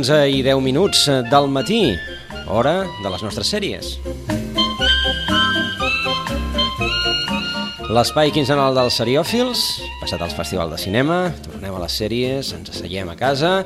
[0.00, 1.90] Onze i 10 minuts del matí,
[2.48, 3.98] hora de les nostres sèries.
[7.92, 9.66] L'espai quinzenal dels seriòfils,
[10.00, 13.58] passat al Festival de Cinema, tornem a les sèries, ens asseiem a casa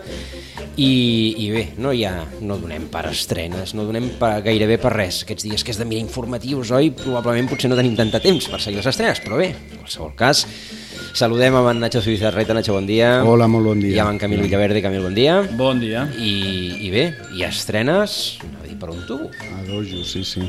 [0.74, 0.90] i,
[1.38, 5.22] i bé, no hi ha, no donem per estrenes, no donem per, gairebé per res.
[5.22, 6.90] Aquests dies que és de mirar informatius, oi?
[6.98, 10.16] Probablement potser no tenim tant de temps per seguir les estrenes, però bé, en qualsevol
[10.18, 10.48] cas,
[11.14, 12.54] saludem amb en Nacho Zubizarreta.
[12.54, 13.22] Nacho, bon dia.
[13.24, 13.94] Hola, molt bon dia.
[13.94, 14.82] I amb en Camil Villaverde.
[14.82, 15.40] Camil, bon dia.
[15.54, 16.08] Bon dia.
[16.18, 16.34] I,
[16.86, 17.04] i bé,
[17.38, 18.36] i estrenes,
[18.86, 19.30] no dir per un tubo.
[19.56, 20.40] A dojo, sí, sí.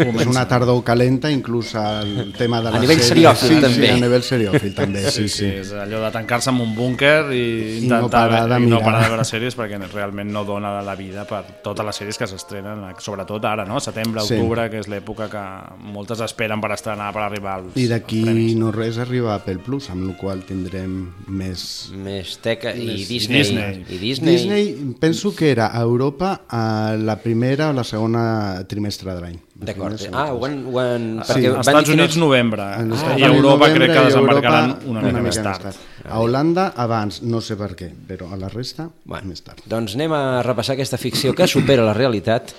[0.00, 3.08] és una tardor calenta, inclús el tema de A la nivell sèrie.
[3.08, 3.86] seriòfil, sí, també.
[3.86, 5.44] Sí, a nivell seriòfil, també, sí, sí.
[5.46, 7.40] És allò de tancar-se en un búnquer i
[7.84, 8.84] I no intentar parar de i no mirar.
[8.84, 12.26] parar de veure sèries perquè realment no dona la vida per totes les sèries que
[12.26, 13.80] s'estrenen, sobretot ara, no?
[13.80, 14.34] Setembre, Sí.
[14.34, 15.44] octubre, que és l'època que
[15.92, 19.90] moltes esperen per estrenar, per arribar als I d'aquí no res arriba a Apple Plus,
[19.90, 21.90] amb la qual tindrem més...
[21.94, 23.38] Més teca i Més- i Disney.
[23.38, 23.84] Disney.
[23.88, 24.32] I Disney.
[24.36, 28.22] Disney, penso que era a Europa a la primera o la segona
[28.68, 29.38] trimestre de l'any.
[29.60, 30.02] La D'acord.
[30.12, 30.58] Ah, ho han...
[30.70, 32.62] Ho han Sí, als Estats que no- Units, novembre.
[32.62, 35.80] Ah, Estats I Units, Europa novembre, crec que desembarcaran Europa una, mica, més tard.
[36.10, 39.60] A Holanda abans, no sé per què, però a la resta Bueno, més tard.
[39.68, 42.54] doncs anem a repassar aquesta ficció que supera la realitat.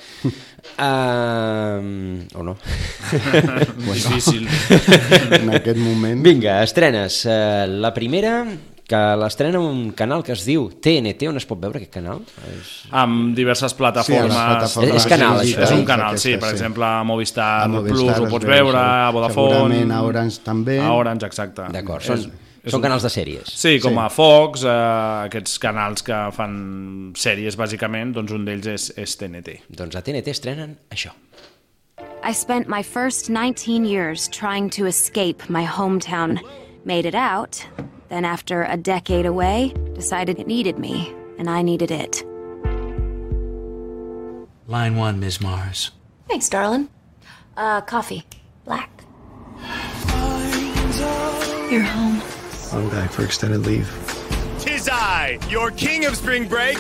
[0.78, 2.56] Uh, o no?
[3.92, 4.48] Difícil.
[5.32, 6.22] En aquest moment...
[6.24, 7.24] Vinga, estrenes.
[7.26, 8.44] Uh, la primera,
[8.92, 12.20] que l'estrena un canal que es diu TNT, on es pot veure aquest canal?
[12.52, 12.74] És...
[12.92, 14.36] amb diverses plataformes.
[14.36, 16.34] Sí, plataformes És- és canal, sí, això, és un canal, sí.
[16.36, 16.60] Aquesta, Per sí.
[16.60, 19.56] exemple, a Movistar, A Movistar Plus ho pots veu, veure, a Vodafone...
[19.58, 20.78] Segurament a Orange també.
[20.84, 21.66] A Orange, exacte.
[21.74, 22.28] D'acord, són,
[22.62, 23.50] és són un- canals de sèries.
[23.58, 24.04] Sí, com Sí.
[24.04, 24.76] a Fox, eh,
[25.32, 29.62] aquests canals que fan sèries, bàsicament, doncs un d'ells és, és TNT.
[29.70, 31.16] Doncs a TNT estrenen això.
[32.24, 36.38] I spent my first 19 years trying to escape my hometown.
[36.86, 37.64] Made it out,
[38.12, 42.24] then after a decade away, decided it needed me, and I needed it.
[44.68, 45.40] Line one, Ms.
[45.40, 45.92] Mars.
[46.28, 46.90] Thanks, darling.
[47.56, 48.24] Uh, coffee.
[48.66, 48.90] Black.
[51.72, 52.22] You're home.
[52.74, 53.90] I'm back for extended leave.
[54.60, 56.78] Tis I, your king of spring break.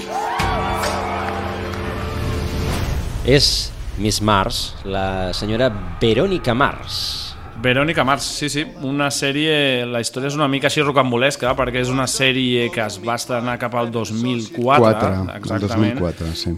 [3.23, 7.30] És Miss Mars, la señora Verónica Mars.
[7.61, 11.91] Verònica Mars, sí, sí, una sèrie, la història és una mica així rocambolesca, perquè és
[11.93, 15.99] una sèrie que es va estrenar cap al 2004, 4, exactament.
[16.01, 16.55] 2004, sí.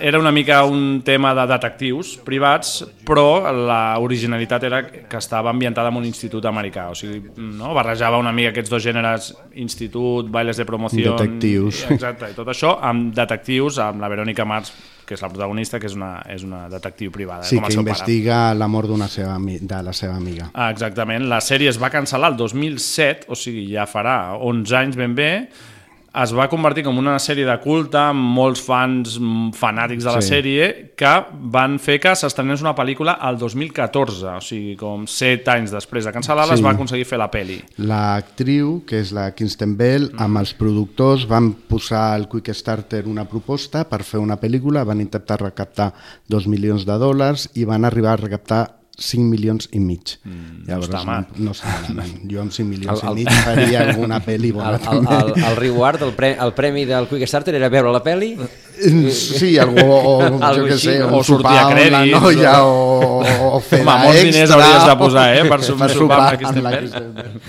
[0.00, 5.92] Era una mica un tema de detectius privats, però la originalitat era que estava ambientada
[5.94, 7.72] en un institut americà, o sigui, no?
[7.76, 9.32] barrejava una mica aquests dos gèneres,
[9.62, 11.14] institut, bailes de promoció...
[11.14, 11.84] Detectius.
[11.94, 14.74] Exacte, i tot això amb detectius, amb la Verònica Mars,
[15.10, 17.82] que és la protagonista, que és una, és una detectiu privada, Sí, com que seu
[17.82, 17.90] pare.
[17.90, 20.50] investiga la mort d'una seva, de la seva amiga.
[20.54, 21.26] Ah, exactament.
[21.26, 25.32] La sèrie es va cancel·lar el 2007, o sigui, ja farà 11 anys ben bé,
[26.12, 30.20] es va convertir com una sèrie de culte amb molts fans mm, fanàtics de la
[30.20, 30.28] Sí.
[30.32, 31.12] sèrie que
[31.52, 36.12] van fer que s'estrenés una pel·lícula al 2014, o sigui, com 7 anys després de
[36.12, 36.58] cancel·lar-la Sí.
[36.60, 37.60] es va aconseguir fer la pel·li.
[37.78, 43.84] L'actriu, que és la Kirsten Bell, amb els productors van posar al Quickstarter una proposta
[43.88, 45.92] per fer una pel·lícula, van intentar recaptar
[46.28, 50.16] 2 milions de dòlars i van arribar a recaptar 5 milions i mig.
[50.24, 51.26] Mm, Llavors, està mal.
[51.36, 52.18] No, no està malament.
[52.28, 54.74] Jo amb 5 milions El- el- i mig faria alguna pel·li bona.
[54.76, 58.34] El, el, el, el reward, el, pre, el premi del Quickstarter era veure la peli
[58.36, 59.12] també.
[59.12, 60.14] Sí, algú, o,
[60.56, 63.80] jo què sé, O sortir sopar a amb la crèdits, noia o- o, o fer
[63.84, 66.78] Home, molts diners hauries de posar, eh, per sopar amb la amb.
[66.80, 67.40] Kristen Bell.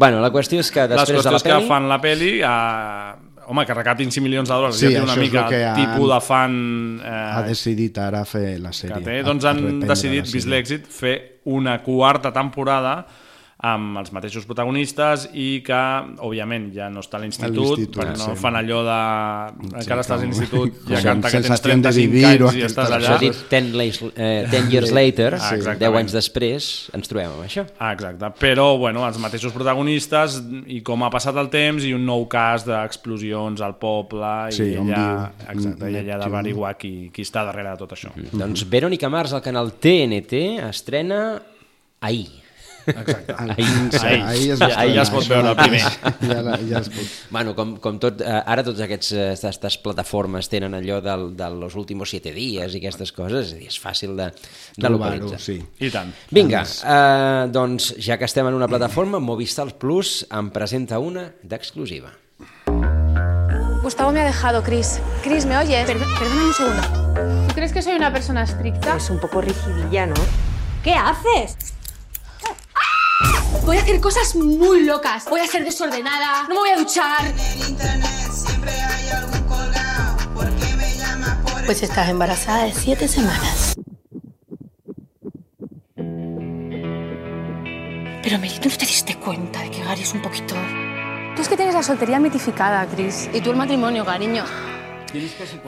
[0.00, 1.68] Bueno, la qüestió és que Les després de la qüestions que pel·li...
[1.68, 5.16] fan la pel·li, eh, home, que recaptin 5 milions de dòlars, Sí, ja té una
[5.18, 6.54] mica el tipus de fan...
[7.04, 8.94] Eh, Ha decidit ara fer la sèrie.
[9.00, 11.16] que té, doncs han decidit, vist l'èxit, fer
[11.50, 13.00] una quarta temporada
[13.62, 15.78] amb els mateixos protagonistes i que,
[16.24, 18.38] òbviament, ja no està a l'institut, perquè no sí.
[18.40, 18.94] fan allò de...
[19.82, 22.64] encara estàs a l'institut, ja canta que tens sensación de 35 vivir o anys i
[22.64, 22.98] estàs allà.
[23.04, 25.58] Això ha dit 10, leis, eh, 10 years later, Ah, sí.
[25.60, 25.92] exactament.
[25.92, 27.66] 10 anys després, ens trobem amb això.
[27.78, 28.32] Ah, exacte.
[28.40, 30.40] Però, bueno, els mateixos protagonistes
[30.72, 34.70] i com ha passat el temps i un nou cas d'explosions al poble i Sí,
[34.72, 35.48] ella, viu.
[35.52, 36.24] exacte, i ella Neptune.
[36.24, 38.08] d'averiguar qui, qui està darrere de tot això.
[38.32, 41.36] Doncs Verònica Mars al canal TNT estrena
[42.00, 42.39] ahir.
[42.90, 43.34] Exacte.
[43.38, 43.56] Ahir.
[43.56, 44.22] 15, Ahir.
[44.24, 45.80] ahir es Ja- va ahir ja es pot veure el primer.
[45.82, 47.14] Ja, la, ja es pot.
[47.30, 51.50] Bueno, com, com tot, eh, ara tots aquests eh, aquestes plataformes tenen allò del, de
[51.50, 54.30] los últimos siete dies i aquestes coses, és dir, és fàcil de,
[54.76, 55.40] de localitzar.
[55.40, 55.58] sí.
[55.80, 56.12] I tant.
[56.30, 62.10] Vinga, eh, doncs ja que estem en una plataforma, Movistar Plus em presenta una d'exclusiva.
[63.82, 65.00] Gustavo me ha dejado, Chris.
[65.22, 65.86] Chris, ¿me oyes?
[65.90, 66.82] perdóname un segundo.
[67.48, 68.96] ¿Tú crees que soy una persona estricta?
[68.96, 70.14] Es un poco rigidilla, ¿no?
[70.84, 71.56] ¿Qué haces?
[73.64, 75.26] Voy a hacer cosas muy locas.
[75.26, 76.44] Voy a ser desordenada.
[76.44, 77.32] No me voy a duchar.
[81.66, 83.76] Pues estás embarazada de siete semanas.
[88.22, 90.54] Pero Mary, ¿no te diste cuenta de que Gary es un poquito...
[91.36, 93.30] Tú es que tienes la soltería mitificada, Chris.
[93.32, 94.44] Y tú el matrimonio, cariño.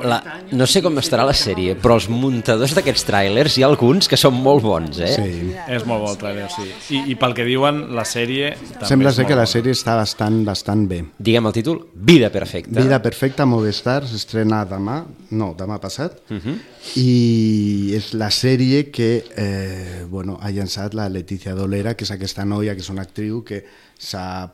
[0.02, 0.18] La,
[0.52, 4.16] no sé com estarà la sèrie, però els muntadors d'aquests tràilers hi ha alguns que
[4.16, 5.12] són molt bons, eh?
[5.16, 5.54] Sí.
[5.68, 6.68] És molt bo el trailer, sí.
[6.96, 8.52] I, I pel que diuen, la sèrie...
[8.74, 11.02] També Sembla ser que la sèrie està bastant, bastant bé.
[11.18, 12.80] Diguem el títol, Vida Perfecta.
[12.80, 16.40] Vida Perfecta Movistar s'estrena demà, no, demà passat, uh Mhm.
[16.42, 16.58] -huh.
[16.96, 22.44] i és la sèrie que eh, bueno, ha llançat la Letícia Dolera, que és aquesta
[22.44, 23.64] noia, que és una actriu que
[23.98, 24.50] s'ha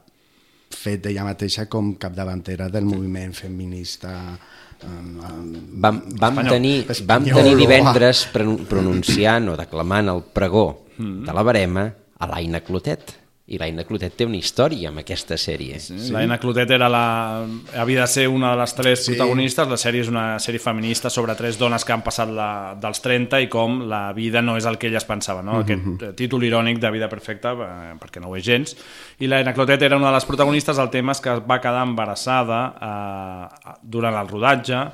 [0.70, 4.38] fet ella mateixa com capdavantera del moviment feminista
[4.80, 6.02] eh, Vam, vam,
[6.38, 6.48] Espanyol.
[6.52, 7.60] tenir, vam Espanyol, tenir uah.
[7.60, 11.86] divendres pron- pronunciant o declamant el pregó de la barema
[12.18, 13.12] a l'Aina Clotet.
[13.48, 15.78] I l'Aina Clotet té una història amb aquesta sèrie.
[15.80, 15.96] Sí.
[16.12, 17.46] La Ena Clotet era la...
[17.80, 19.14] havia de ser una de les tres sí.
[19.14, 19.70] protagonistes.
[19.70, 23.40] La sèrie és una sèrie feminista sobre tres dones que han passat la, dels 30
[23.46, 25.48] i com la vida no és el que elles pensaven.
[25.48, 25.62] No?
[25.64, 28.76] Aquest eh, títol irònic de vida perfecta, eh, perquè no ho és gens.
[29.24, 30.76] I la Ena Clotet era una de les protagonistes.
[30.76, 34.84] El tema és que va quedar embarassada eh, durant el rodatge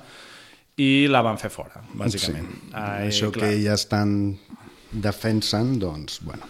[0.79, 2.47] i la van fer fora, bàsicament.
[2.55, 2.71] Sí.
[2.71, 3.51] Eh, Això clar.
[3.51, 4.37] que ja estan
[4.95, 6.47] defensen, doncs, bueno,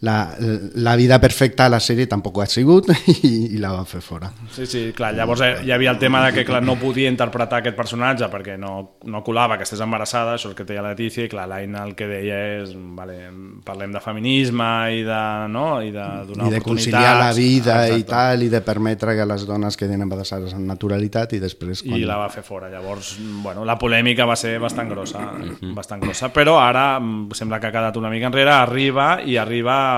[0.00, 0.34] la,
[0.74, 2.88] la vida perfecta a la sèrie tampoc ha sigut
[3.28, 4.30] i, i la van fer fora.
[4.54, 7.76] Sí, sí, clar, llavors hi havia el tema de que clar, no podia interpretar aquest
[7.76, 11.26] personatge perquè no, no colava que estigués embarassada, això és el que deia la Letícia,
[11.28, 13.18] i clar, l'Aina el que deia és, vale,
[13.66, 15.20] parlem de feminisme i de,
[15.52, 15.66] no?
[15.84, 18.10] I de donar I de conciliar la vida i Exacte.
[18.14, 21.84] tal, i de permetre que les dones quedin embarassades amb naturalitat i després...
[21.84, 22.72] i la va fer fora.
[22.72, 23.12] Llavors,
[23.44, 25.28] bueno, la polèmica va ser bastant grossa,
[25.76, 29.89] bastant grossa, però ara mm, sembla que ha quedat una mica enrere, arriba i arriba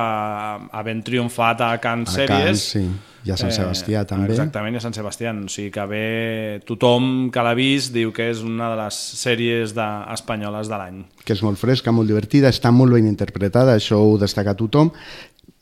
[0.73, 2.29] havent triomfat a Sèries.
[2.29, 2.85] Cannes, sí.
[3.23, 4.33] I a Sant Sebastià, també.
[4.33, 5.31] Exactament, i a Sant Sebastià.
[5.31, 6.07] O sigui que bé,
[6.67, 11.05] tothom que l'ha vist diu que és una de les sèries de, espanyoles de l'any.
[11.23, 14.91] que és molt fresca, molt divertida, està molt ben interpretada, això ho destaca tothom.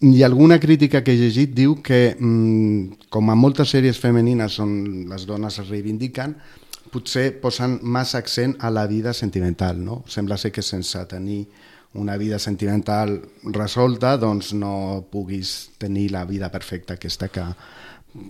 [0.01, 5.05] I alguna crítica que he llegit diu que, mm, com a moltes sèries femenines on
[5.11, 6.37] les dones es reivindiquen,
[6.91, 10.03] potser posen massa accent a la vida sentimental, no?
[10.09, 11.47] Sembla ser que sense tenir
[11.93, 13.21] una vida sentimental
[13.51, 17.43] resolta, doncs no puguis tenir la vida perfecta aquesta que,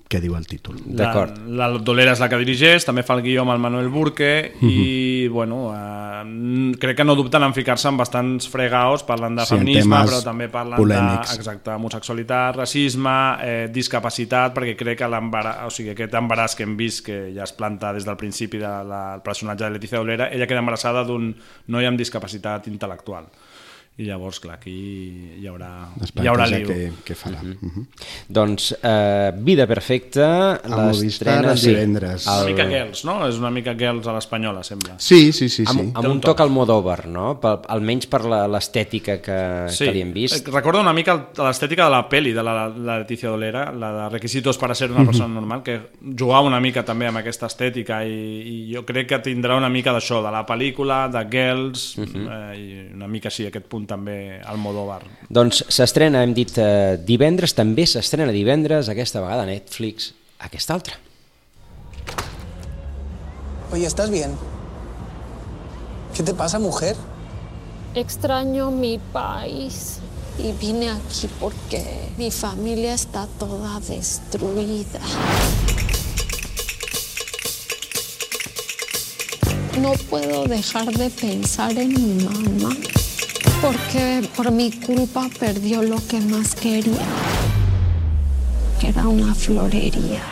[0.08, 0.78] que diu el títol.
[0.96, 1.36] D'acord.
[1.44, 4.30] La, la Dolera és la que dirigeix, també fa el guió amb el Manuel Burque
[4.64, 9.58] i, bueno, eh, crec que no dubten en ficar-se en bastants fregaos parlant de Sí,
[9.58, 11.34] feminisme, però també parlant polèmics.
[11.34, 16.64] de exacte, homosexualitat, racisme, eh, discapacitat, perquè crec que l'embaràs, o sigui, aquest embaràs que
[16.64, 19.70] hem vist, que ja es planta des del principi del de la, el personatge de
[19.76, 21.34] Letícia Dolera, ella queda embarassada d'un
[21.68, 23.28] noi amb discapacitat intel·lectual.
[24.00, 24.72] I llavors, clar, aquí
[25.36, 25.68] hi haurà,
[26.22, 26.68] hi haurà lío.
[26.70, 27.42] què, què farà.
[27.42, 27.84] Uh -huh.
[28.28, 32.26] Doncs eh, Vida Perfecta A Movistar el divendres.
[32.26, 33.26] Una mica Girls, no?
[33.28, 34.94] És una mica Girls a l'espanyola, sembla.
[34.98, 35.66] Sí, sí, sí.
[35.66, 35.70] sí.
[35.70, 37.38] Amb, amb un toc al Modover, no?
[37.40, 40.46] Pel, almenys per la- l'estètica que, Sí, que li hem vist.
[40.48, 43.92] Eh, recorda una mica el- l'estètica de la peli de la, la Leticia Dolera, la
[44.04, 45.80] de Requisitos para ser una persona normal, que
[46.18, 49.92] jugava una mica també amb aquesta estètica i, i jo crec que tindrà una mica
[49.92, 54.58] d'això, de la pel·lícula, de Girls, eh, i una mica així, aquest punt també al
[54.62, 55.02] Modóvar.
[55.28, 60.98] Doncs s'estrena, hem dit, eh, divendres, també s'estrena divendres, aquesta vegada a Netflix, aquesta altra.
[63.72, 64.34] Oye, ¿estás bien?
[66.14, 66.96] ¿Qué te pasa, mujer?
[67.94, 69.98] Extraño mi país
[70.38, 71.84] y vine aquí porque
[72.16, 75.00] mi familia está toda destruida.
[79.80, 82.74] No puedo dejar de pensar en mi mamá
[83.60, 87.06] porque por mi culpa perdió lo que más quería,
[88.80, 90.22] que era una florería.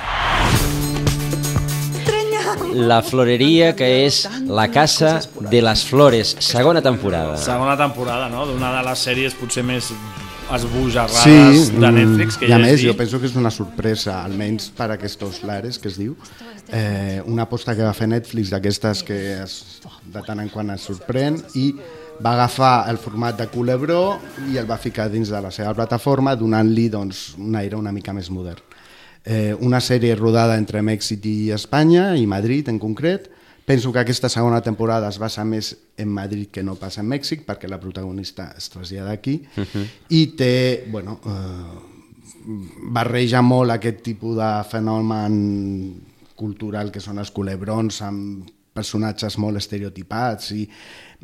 [2.74, 5.20] La floreria, que és La Casa
[5.50, 7.36] de les Flores, segona temporada.
[7.40, 9.88] Segona temporada, no?, d'una de les sèries potser més
[10.52, 13.00] esbojarrades Sí, de mm, Netflix que i a ja més, he jo dit.
[13.00, 16.14] penso que és una sorpresa, almenys per aquests lares que es diu,
[16.72, 19.58] eh, una aposta que va fer Netflix d'aquestes que es,
[20.04, 21.72] de tant en quant es sorprèn i
[22.24, 24.18] va agafar el format de Culebró
[24.50, 28.12] i el va ficar dins de la seva plataforma donant-li doncs, un aire una mica
[28.12, 28.62] més modern.
[29.24, 33.28] Eh, una sèrie rodada entre Mèxic i Espanya, i Madrid en concret.
[33.68, 37.44] Penso que aquesta segona temporada es basa més en Madrid que no passa en Mèxic,
[37.44, 39.86] perquè la protagonista es trasllada aquí, uh -huh.
[40.08, 41.98] i té, bueno, eh,
[42.90, 46.00] barreja molt aquest tipus de fenomen
[46.34, 50.68] cultural que són els culebrons amb personatges molt estereotipats i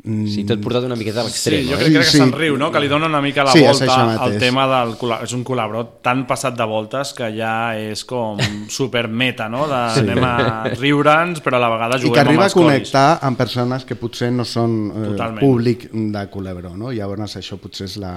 [0.05, 1.63] Sí, tot portat una miqueta a l'extrem.
[1.63, 1.79] Sí, jo eh?
[1.79, 2.17] crec, crec que Sí.
[2.19, 2.67] se'n riu, no?
[2.71, 4.91] que li dona una mica la Sí, volta al tema del...
[5.23, 8.37] És un col·laborot tan passat de voltes que ja és com
[8.69, 9.65] super meta, no?
[9.67, 9.99] De, Sí.
[10.03, 12.67] Anem a riure'ns, però a la vegada i juguem que arriba amb a els colis.
[12.91, 15.39] connectar amb persones que potser no són eh, Totalment.
[15.41, 16.91] públic de Culebró, no?
[16.91, 18.13] Llavors això potser és la,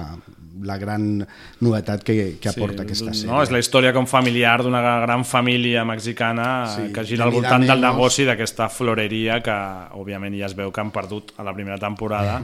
[0.61, 1.25] la gran
[1.61, 3.31] novetat que, que aporta aquesta sèrie.
[3.31, 3.41] No?
[3.41, 7.65] És la història com familiar d'una gran família mexicana Sí, sí, que gira al voltant
[7.65, 9.55] del negoci d'aquesta floreria que,
[9.95, 12.41] òbviament, ja es veu que han perdut a la primera temporada.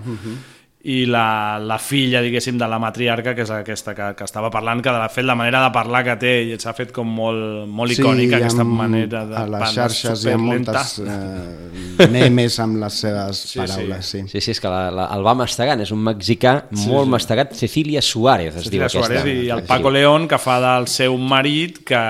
[0.86, 4.84] I la, la filla, diguéssim, de la matriarca, que és aquesta que, que estava parlant,
[4.86, 7.96] que de fet la manera de parlar que té i s'ha fet com molt, molt
[7.96, 13.00] icònica, aquesta m- manera de a les xarxes hi ha moltes eh, memes amb les
[13.02, 13.60] seves Sí, sí.
[13.64, 14.06] paraules.
[14.06, 17.08] Sí, Sí, sí, és que la, la, el va mastegant, és un mexicà Sí, molt
[17.10, 17.14] sí.
[17.16, 19.24] mastegat, Cecilia Suárez es Cecilia diu aquesta.
[19.24, 19.64] Suárez i el.
[19.66, 22.04] Paco León que fa del seu marit que,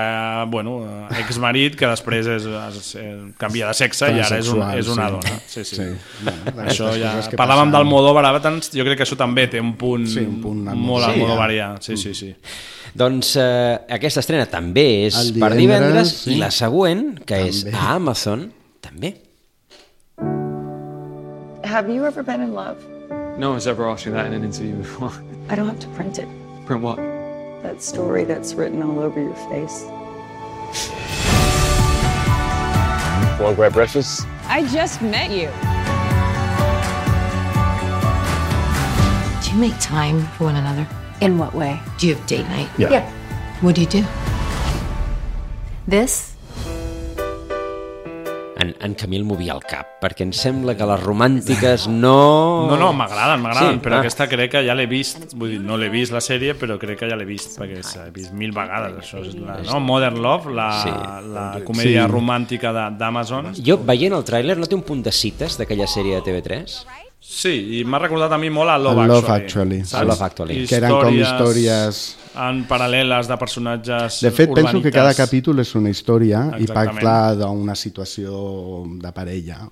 [0.51, 0.75] bueno,
[1.23, 5.07] exmarit que després és, és, eh, canvia de sexe i ara és, un, és una
[5.07, 5.15] sí.
[5.15, 5.75] dona sí, sí.
[5.79, 5.87] Sí.
[6.51, 7.75] Bueno, això ja, parlàvem passen.
[7.79, 10.65] del Modóvar ara tants- jo crec que això també té un punt, Sí, un punt
[10.67, 11.55] amb- molt Sí, al Modóvar ja.
[11.73, 11.77] ja.
[11.81, 12.35] sí, sí, sí.
[12.95, 16.33] Doncs eh, aquesta estrena també és El per divendres, divendres sí.
[16.33, 17.77] i la següent, que és També.
[17.77, 19.15] a Amazon, també.
[21.63, 22.77] Have you ever been in love?
[23.37, 25.11] No one's ever asked me that in an interview before.
[25.49, 26.27] I don't have to print it.
[26.65, 26.97] Print what?
[27.63, 29.83] That story that's written all over your face.
[33.41, 34.25] Want to grab breakfast?
[34.47, 35.49] I just met you.
[39.55, 40.85] You make time for one another?
[41.21, 41.79] In what way?
[41.97, 42.69] Do you have date night?
[42.77, 42.89] Yeah.
[42.91, 43.11] Yeah.
[43.61, 44.03] What do you do?
[45.87, 46.33] This?
[48.57, 52.65] En, en Camil movia el cap, perquè em sembla que les romàntiques no...
[52.71, 53.99] No, no, m'agraden, m'agraden, Sí, però ah.
[54.01, 57.03] aquesta crec que ja l'he vist, vull dir, no l'he vist la sèrie, però crec
[57.03, 59.81] que ja l'he vist, perquè s'ha vist mil vegades, això és la, no?
[59.83, 60.93] Modern Love, la, Sí.
[61.35, 62.11] la comèdia Sí.
[62.11, 63.53] romàntica d'Amazon.
[63.59, 66.79] Jo, veient el tràiler, no té un punt de cites d'aquella sèrie de TV3?
[67.27, 69.79] Sí, i m'ha recordat a mi molt a Love, Love Actually.
[69.79, 69.79] Actually.
[69.85, 70.07] saps?
[70.07, 70.67] Love Actually.
[70.69, 72.03] Que eren com històries-
[72.35, 74.93] En paral·leles de personatges De fet, penso que urbanites.
[74.93, 76.99] cada capítol és una història i Exactament.
[76.99, 79.69] parla d'una situació de parella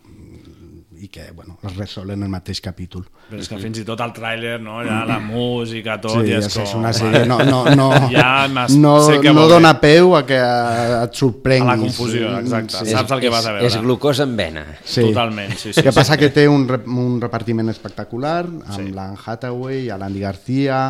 [1.03, 3.03] i que bueno, es resol en el mateix capítol.
[3.27, 4.77] Però és que fins i tot el tràiler, no?
[4.85, 6.63] ja la música, tot, Sí, ja és, és com...
[6.63, 7.23] és una sèrie...
[7.27, 9.81] No, no, no, ja no, sé què no dona dir.
[9.83, 11.67] peu a que et sorprenguis.
[11.67, 12.85] A la confusió, exacte.
[12.93, 13.67] Saps el que vas a veure.
[13.67, 14.65] És glucosa en vena.
[14.83, 15.01] Sí.
[15.09, 16.19] Totalment, sí, sí, El que sí, passa sí.
[16.23, 16.63] que té un,
[16.95, 18.87] un repartiment espectacular amb Sí.
[18.95, 20.83] l'Anne Hathaway, l'Andy García,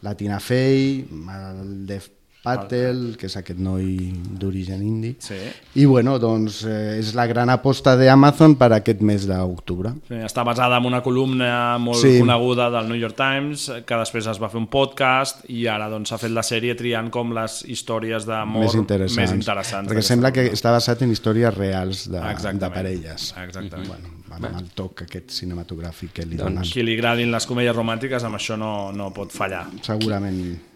[0.00, 5.10] la Tina Fey, el Dev Patel, que és aquest noi d'origen indi.
[5.20, 5.36] Sí.
[5.74, 9.92] I bueno, doncs eh, és la gran aposta d'Amazon per aquest mes d'octubre.
[10.08, 12.18] Sí, està basada en una columna molt Sí.
[12.20, 16.08] coneguda del New York Times, que després es va fer un podcast i ara doncs,
[16.08, 19.16] s'ha fet la sèrie triant com les històries d'amor Més interessants.
[19.18, 19.90] més interessants.
[19.90, 22.60] Perquè sembla que està basat en històries reals de, Exactament.
[22.62, 23.34] de parelles.
[23.44, 23.88] Exactament.
[24.28, 26.70] Bueno, amb el toc aquest cinematogràfic que li Doncs donen.
[26.70, 29.66] qui li agradin les comèdies romàntiques amb això no, no pot fallar.
[29.82, 30.36] Segurament.
[30.36, 30.67] Qui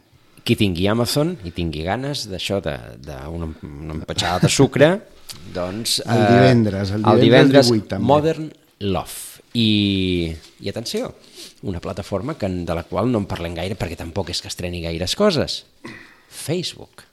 [0.59, 4.89] tingui Amazon i tingui ganes d'això, d'una una empatxada de sucre,
[5.59, 6.01] doncs...
[6.07, 8.09] El divendres, el divendres divendres 18 també.
[8.11, 8.51] Modern
[8.83, 9.41] Love.
[9.53, 10.33] I,
[10.65, 11.13] I atenció,
[11.69, 14.81] una plataforma que, de la qual no en parlem gaire perquè tampoc és que estreni
[14.85, 15.63] gaires coses.
[16.33, 17.05] Facebook.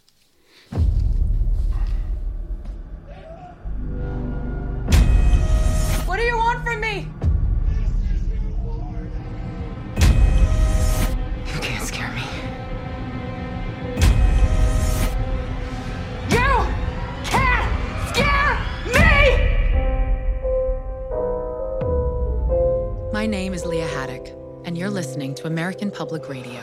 [24.70, 26.62] And you're listening to American Public Radio.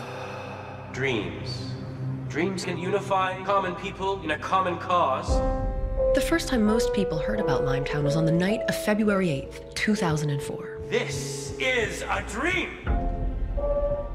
[0.93, 1.73] Dreams.
[2.29, 5.29] Dreams can unify common people in a common cause.
[6.15, 9.75] The first time most people heard about Limetown was on the night of February 8th,
[9.75, 10.83] 2004.
[10.89, 12.79] This is a dream.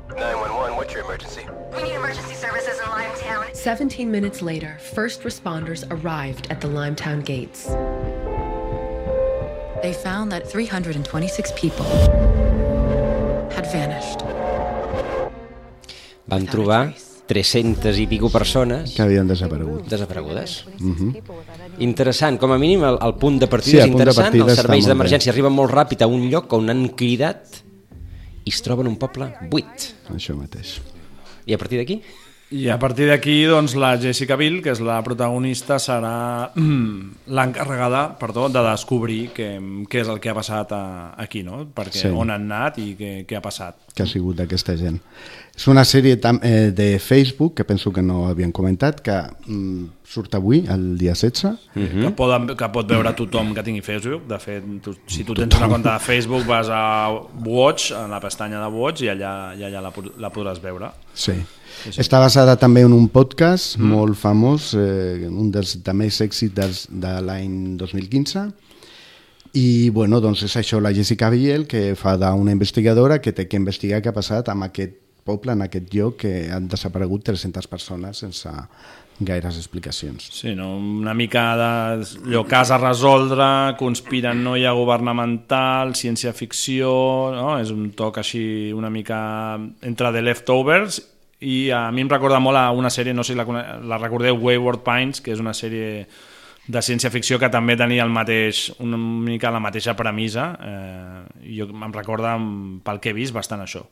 [0.07, 1.45] 911, what's your emergency?
[1.75, 3.53] We need emergency services in Limetown.
[3.53, 7.65] 17 minutes later, first responders arrived at the Limetown gates.
[9.83, 12.50] They found that 326 people
[13.61, 14.21] had vanished.
[16.31, 16.93] Van trobar
[17.27, 19.85] 300 i pico persones que havien desaparegut.
[19.87, 20.65] desaparegudes.
[20.79, 21.13] Mhm.
[21.79, 24.59] Interessant, com a mínim el, el punt de Sí, partida el és interessant, partida els
[24.59, 27.61] serveis d'emergència arriben molt ràpid a un lloc on han cridat
[28.43, 29.93] i es troba en un poble buit.
[30.09, 30.79] Això mateix.
[31.45, 32.01] I a partir d'aquí?
[32.51, 36.51] I a partir d'aquí, doncs, la Jessica Biel, que és la protagonista, serà
[37.37, 39.47] l'encarregada, perdó, de descobrir què,
[39.89, 40.81] què és el que ha passat a,
[41.21, 41.63] aquí, no?
[41.75, 42.11] Perquè Sí.
[42.11, 43.77] on han anat i què, què ha passat.
[43.95, 44.99] que ha sigut d'aquesta gent.
[45.61, 49.13] És una sèrie eh, de Facebook, que penso que no havien comentat, que
[49.45, 51.67] mm, surt avui, el dia 16.
[51.75, 51.99] Mm.
[52.01, 54.23] Que, poden, que pot veure tothom que tingui Facebook.
[54.25, 57.11] De fet, tu, si tu tens una compte de Facebook, vas a
[57.45, 59.91] Watch, a la pestanya de Watch, i allà, i allà la,
[60.25, 60.89] la podràs veure.
[61.13, 61.37] Sí.
[61.93, 63.93] Està basada també en un podcast mm.
[63.93, 68.47] molt famós, eh, un dels de més èxits dels, de l'any 2015,
[69.61, 73.61] i bueno, doncs és això, la Jessica Biel, que fa d'una investigadora que té que
[73.61, 78.23] investigar què ha passat amb aquest poble, en aquest lloc, que han desaparegut 300 persones
[78.23, 78.51] sense
[79.21, 80.29] gaires explicacions.
[80.33, 80.77] Sí, no?
[80.77, 81.69] una mica de
[82.25, 83.45] allò, cas a resoldre,
[83.77, 86.91] conspiranoia governamental, ciència-ficció,
[87.35, 87.55] no?
[87.61, 89.21] és un toc així una mica
[89.85, 91.01] entre The Leftovers
[91.41, 93.45] i a mi em recorda molt a una sèrie, no sé si la,
[93.81, 96.05] la recordeu, Wayward Pines, que és una sèrie
[96.71, 101.21] de ciència-ficció que també tenia el mateix, una mica la mateixa premissa eh,
[101.57, 102.35] jo em recorda
[102.85, 103.87] pel que he vist bastant això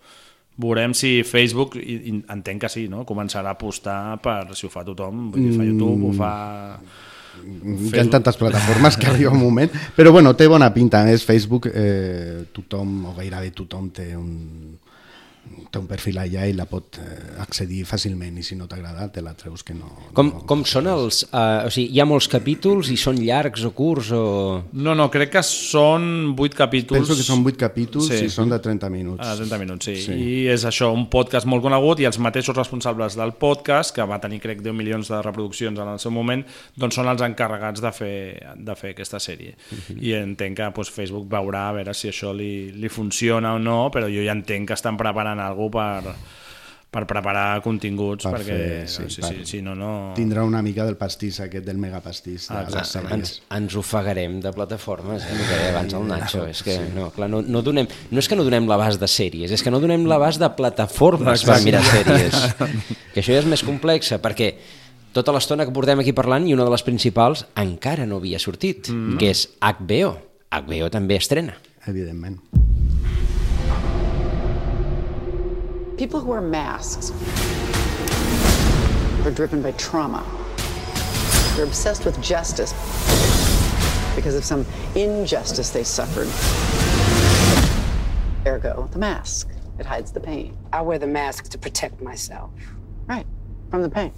[0.60, 3.06] veurem si Facebook, i, i entenc que sí, no?
[3.08, 6.34] començarà a apostar per si ho fa tothom, vull dir, fa YouTube, ho fa...
[7.40, 11.24] Hi ha tantes plataformes que arriba un moment, però bueno, té bona pinta, a més
[11.24, 14.34] Facebook eh, tothom, o gairebé tothom té un,
[15.70, 17.06] té un perfil allà i la pot eh,
[17.44, 19.90] accedir fàcilment i si no t'agrada te la treus que no...
[20.18, 21.24] Com, com són els...
[21.30, 24.24] Uh, o sigui, hi ha molts capítols i són llargs o curts o...
[24.74, 26.98] No, no, crec que són 8 capítols.
[26.98, 29.22] Penso que són 8 capítols i són de 30 minuts.
[29.26, 29.96] Ah, 30 minuts, sí.
[30.00, 30.08] Sí.
[30.10, 30.18] sí.
[30.18, 34.20] I és això, un podcast molt conegut i els mateixos responsables del podcast, que va
[34.24, 36.44] tenir crec 10 milions de reproduccions en el seu moment,
[36.80, 38.18] doncs són els encarregats de fer,
[38.58, 39.54] de fer aquesta sèrie.
[39.70, 40.02] Mhm.
[40.02, 43.92] I entenc que doncs, Facebook veurà a veure si això li, li funciona o no,
[43.94, 46.16] però jo ja entenc que estan preparant alguna per,
[46.90, 49.90] per preparar continguts, Per perquè fer, sí, sí, sí, per- sí, sí, no, no...
[50.18, 53.14] Tindrà una mica del pastís aquest, del megapastís de Ah, sèries.
[53.14, 56.48] Ens, ens ofegarem de plataformes, eh, que abans el Nacho.
[56.50, 59.54] És que, no, clar, no, no, donem, no és que no donem l'abast de sèries,
[59.54, 62.56] és que no donem l'abast de plataformes per mirar sèries.
[63.14, 64.56] Que això ja és més complexa, perquè
[65.14, 68.90] tota l'estona que portem aquí parlant i una de les principals encara no havia sortit,
[68.90, 69.18] mm.
[69.22, 70.16] que és HBO.
[70.50, 71.54] HBO també estrena.
[71.86, 72.42] Evidentment.
[76.00, 77.12] People who wear masks
[79.26, 80.26] are driven by trauma.
[81.58, 82.72] They're obsessed with justice
[84.16, 86.30] because of some injustice they suffered.
[88.48, 89.50] Ergo, the mask.
[89.78, 90.58] It hides the pain.
[90.72, 92.52] I wear the mask to protect myself.
[93.06, 93.26] Right,
[93.70, 94.14] from the pain.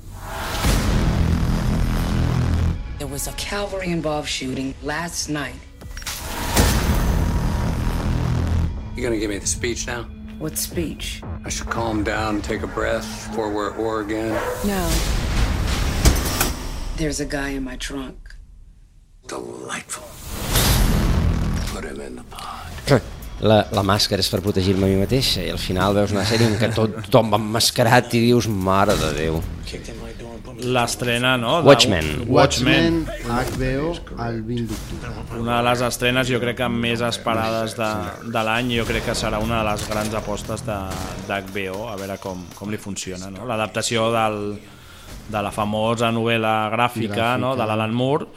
[2.99, 5.55] There was a Calvary involved shooting last night.
[8.95, 10.03] You gonna give me the speech now?
[10.37, 11.23] What speech?
[11.43, 14.31] I should calm down, take a breath before we're at war again.
[14.65, 14.89] No.
[16.97, 18.35] There's a guy in my trunk.
[19.27, 20.05] Delightful.
[21.73, 23.01] Put him in the pod.
[23.41, 26.45] La, la màscara és per protegir-me a mi mateix i al final veus una sèrie
[26.45, 29.39] en què tot, tothom va emmascarat i dius, mare de Déu.
[30.59, 31.61] L'estrena, no?
[31.61, 32.25] de- Watchmen.
[32.27, 33.05] Watchmen.
[33.25, 33.93] HBO,
[34.27, 35.39] el 20 d'octubre.
[35.41, 37.89] Una de les estrenes jo crec que més esperades de,
[38.31, 40.79] de l'any jo crec que serà una de les grans apostes de-
[41.27, 43.45] d'HBO a veure com, com li funciona no?
[43.49, 44.59] l'adaptació del,
[45.31, 47.37] de la famosa novel·la gràfica, Gràfica.
[47.39, 47.55] No?
[47.55, 48.27] de l'Alan Moore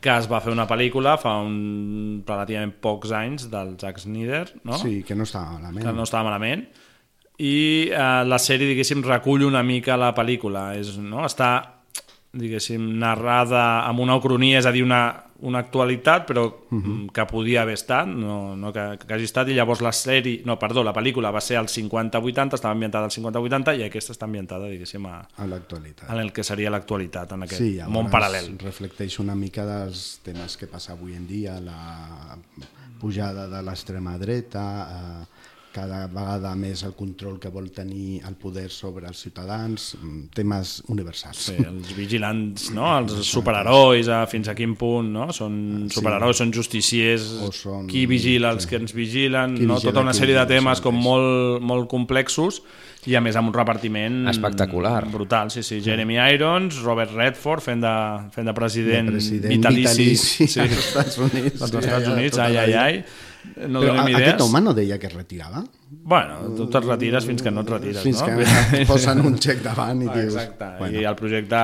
[0.00, 4.76] que es va fer una pel·lícula fa un, relativament pocs anys del Zack Snyder no?
[4.78, 5.82] Sí, que no estava malament.
[5.84, 6.68] que no estava malament
[7.38, 11.24] i eh, la sèrie diguéssim recull una mica la pel·lícula és, no?
[11.24, 11.74] està
[12.38, 14.98] diguéssim narrada amb una ucronia és a dir, una,
[15.48, 17.08] una actualitat però Mhm.
[17.14, 20.58] que podia haver estat no, no que, que hagi estat i llavors la sèrie no,
[20.58, 24.68] perdó, la pel·lícula va ser al 50-80 estava ambientada al 50-80 i aquesta està ambientada
[24.68, 26.10] diguéssim a, A l'actualitat.
[26.10, 30.56] en el que seria l'actualitat en aquest Sí, món paral·lel reflecteix una mica dels temes
[30.58, 32.36] que passa avui en dia, la
[33.00, 35.24] pujada de l'extrema dreta, eh,
[35.72, 40.82] cada vegada més el control que vol tenir el poder sobre els ciutadans, mm, temes
[40.88, 41.36] universals.
[41.50, 42.88] Sí, els vigilants, no?
[42.98, 45.28] els superherois, a fins a quin punt no?
[45.32, 45.94] són Sí.
[46.00, 49.74] superherois, són justiciers, O són- qui vigila els que ens vigilen, Qui no?
[49.76, 52.62] vigila tota una sèrie de vigila, temes sí, com molt, molt complexos
[53.06, 55.06] i a més amb un repartiment Espectacular.
[55.10, 55.80] brutal, sí, sí.
[55.80, 60.60] Jeremy Irons, Robert Redford fent de, fent de president, De president vitalici, vitalici sí.
[60.64, 61.58] als Estats Units.
[61.58, 62.82] Sí, Estats Units, tota ai, ai, vida.
[62.84, 63.04] ai.
[63.68, 64.28] No Però donem a- idees.
[64.28, 65.64] aquest home no deia que es retirava?
[65.90, 68.26] Bueno, tu te'n retires fins que no et retires, Fins no?
[68.26, 70.34] que et posen un xec davant i dius...
[70.34, 71.00] Exacte, bueno.
[71.00, 71.60] i el projecte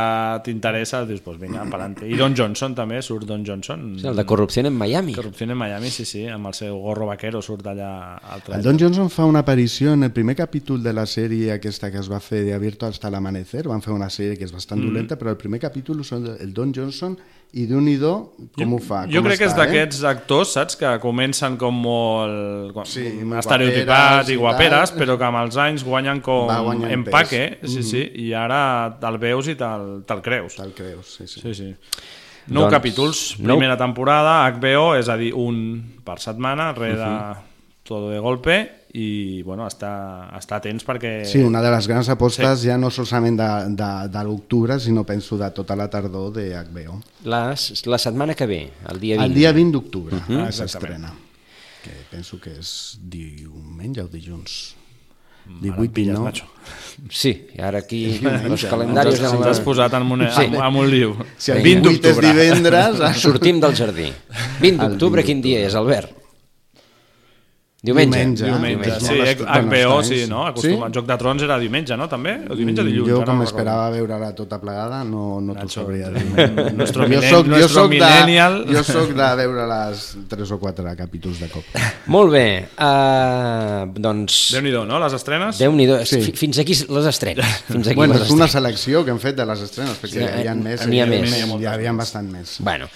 [0.46, 2.08] t'interessa, dius, pues vinga, pa'lante.
[2.08, 3.84] I Don Johnson també, surt Don Johnson.
[4.00, 5.12] Sí, el de Corrupció en Miami.
[5.16, 8.62] Corrupció en Miami, sí, sí, amb el seu gorro vaquero surt allà al El.
[8.64, 12.08] Don Johnson fa una aparició en el primer capítol de la sèrie aquesta que es
[12.10, 13.66] va fer de Abierto hasta el amanecer.
[13.68, 14.88] Van fer una sèrie que és bastant Mm.
[14.88, 17.16] dolenta, però el primer capítol són el Don Johnson
[17.54, 19.04] i d'un i do com ho fa.
[19.06, 19.66] Jo com crec que és està, eh?
[19.70, 25.18] d'aquests actors, saps, que comencen com molt, com, Sí, molt estereotipats guaperes i guaperes, però
[25.18, 26.50] que amb els anys guanyen com
[26.90, 27.72] empaque, pes.
[27.72, 28.20] sí, sí, Mhm.
[28.20, 30.57] i ara te'l veus i te'l te creus.
[30.57, 31.40] Te'l creus, sí, sí.
[31.40, 31.74] sí, sí.
[32.46, 37.05] Nou Doncs, capítols, nou- primera temporada, HBO, és a dir, un per setmana, res de
[37.05, 37.37] Mhm.
[37.85, 41.24] todo de golpe, i bueno, està, està atents perquè...
[41.24, 42.66] Sí, una de les grans apostes Sí.
[42.68, 47.00] ja no solament de, de, de l'octubre, sinó penso de tota la tardor de HBO.
[47.24, 47.55] La,
[47.87, 49.24] la setmana que ve, el dia 20.
[49.27, 50.37] El dia 20 d'octubre Mhm.
[50.37, 50.53] uh -huh.
[50.53, 51.12] s'estrena.
[51.85, 52.70] Que penso que és
[53.03, 54.75] diumenge o dilluns.
[55.44, 56.25] Ara em 18, pilles, 19.
[56.25, 56.47] Nacho.
[57.12, 59.18] Sí, i ara aquí els calendaris...
[59.20, 61.12] Ens has- ens has posat en un- en- en un liu.
[61.37, 62.31] Si el 20 18 és d'octubre.
[62.33, 63.20] divendres...
[63.20, 64.09] Sortim del jardí.
[64.64, 66.16] 20 El d'octubre, 20 quin dia és, Albert?
[67.85, 68.16] Diumenge.
[68.16, 68.44] Diumenge.
[68.49, 69.01] Diumenge, Diumenge.
[69.05, 70.29] sí, Molt HBO, estrany, sí, sí.
[70.31, 70.47] no?
[70.49, 70.92] Acostuma, Sí?
[70.97, 72.07] Joc de Trons era diumenge, no?
[72.09, 72.33] També?
[72.49, 73.09] O diumenge o dilluns?
[73.11, 76.25] Jo, ara com no m'esperava veure-la tota plegada, no, no t'ho sabria dir.
[76.79, 78.57] nuestro jo soc, jo soc de, millennial.
[78.73, 81.64] jo soc de veure les 3 o 4 capítols de cop.
[82.14, 82.47] Molt bé,
[82.81, 84.38] uh, doncs...
[84.57, 84.99] Déu-n'hi-do, no?
[85.05, 85.59] Les estrenes?
[85.61, 86.23] Déu-n'hi-do, Sí.
[86.25, 86.33] sí.
[86.33, 87.44] fins aquí les estrenes.
[87.75, 88.53] Fins aquí Bueno, les és una estrenes.
[88.81, 90.87] selecció que hem fet de les estrenes, perquè Sí, hi havia més.
[90.88, 91.20] n'hi ha més.
[91.29, 92.57] evidentment, Hi havia bastant més.
[92.61, 92.88] Bueno,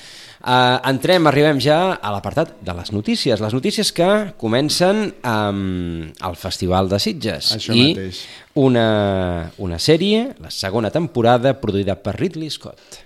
[0.48, 3.40] uh, entrem, arribem ja a l'apartat de les notícies.
[3.40, 4.08] Les notícies que
[4.40, 7.52] comencen amb el Festival de Sitges.
[7.58, 8.22] Això I mateix.
[8.56, 13.04] una, una sèrie, la segona temporada, produïda per Ridley Scott.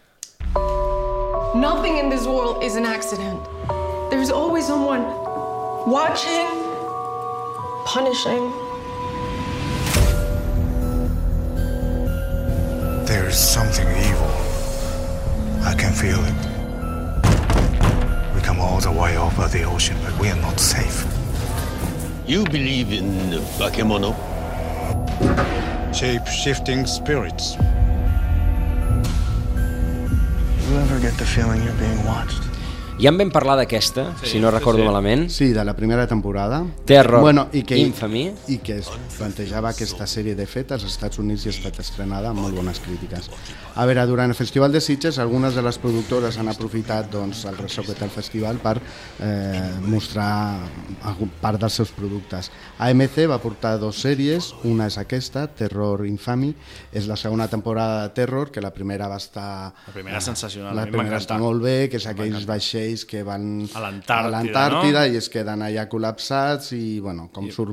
[1.55, 3.40] Nothing in this world is an accident.
[4.11, 5.05] There's always someone
[5.87, 6.48] watching,
[7.85, 8.52] punishing.
[13.05, 14.33] There is something evil.
[15.64, 16.51] I can feel it.
[18.83, 21.07] We come the way over the ocean, but we are not safe.
[22.27, 24.12] You believe in Bakemono?
[25.95, 27.57] Shape shifting spirits.
[30.66, 32.51] You ever get the feeling you're being watched?
[33.00, 35.24] Ja en vam parlar d'aquesta, si no recordo malament.
[35.33, 36.61] Sí, de la primera temporada.
[36.87, 38.31] Terror, bueno, i que, Infamy.
[38.52, 42.31] I que es plantejava aquesta sèrie de fet als Estats Units i ha estat estrenada
[42.31, 43.26] amb molt bones crítiques.
[43.74, 47.57] A veure, durant el Festival de Sitges, algunes de les productores han aprofitat doncs, el
[47.59, 50.61] ressò que té el festival per eh, mostrar
[51.09, 52.52] algun- part dels seus productes.
[52.78, 56.52] AMC va portar dues sèries, una és aquesta, Terror Infamy,
[56.92, 59.72] és la segona temporada de Terror, que la primera va estar...
[59.88, 61.48] La primera sensacional, La a mi m'ha primera està encantat.
[61.48, 64.83] molt bé, que és aquells vaixells que van A l'Antàrtida, no?
[65.12, 67.68] i es queden allà col·lapsats i, bueno, com sur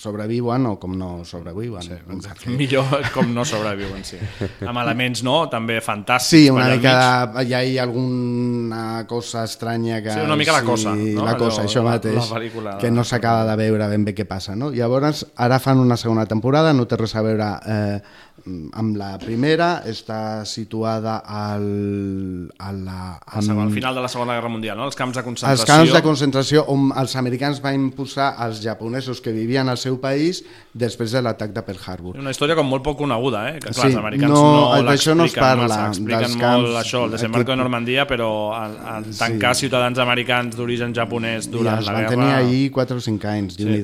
[0.00, 1.82] sobreviuen o com no sobreviuen.
[1.82, 2.54] Sí, perquè...
[2.60, 4.18] Millor com no sobreviuen, sí.
[4.68, 5.42] Amb elements, no?
[5.52, 6.30] També fantàstics.
[6.30, 6.94] Sí, una mica
[7.34, 10.10] de, hi ha alguna cosa estranya que...
[10.14, 11.24] Sí, una mica la cosa, no?
[11.26, 14.04] La cosa, Allò, això la- mateix, la pel·lícula que de- no s'acaba de veure ben
[14.06, 14.70] bé què passa, no?
[14.70, 18.00] Llavors, ara fan una segona temporada, no té res a veure eh,
[18.46, 24.34] amb la primera, està situada al, a la, Al segon- Al final de la Segona
[24.34, 24.86] Guerra Mundial, no?
[24.88, 25.60] Els camps de concentració.
[25.62, 29.98] els camps de concentració on els americans van impulsar als japonesos que vivien al seu
[30.00, 32.16] país després de l'atac de Pearl Harbor.
[32.18, 33.58] Una història com molt poc coneguda, eh?
[33.58, 36.44] Que clar, Sí, els americans no, no, d'això no es parla, massa, expliquen dels molt
[36.46, 38.30] camps, això, el desembarco de Normandia, però
[38.64, 39.66] en, en tancar Sí.
[39.66, 42.16] ciutadans americans d'origen japonès durant la van guerra...
[42.16, 43.82] tenir ahir 4 o 5 anys, déu nhi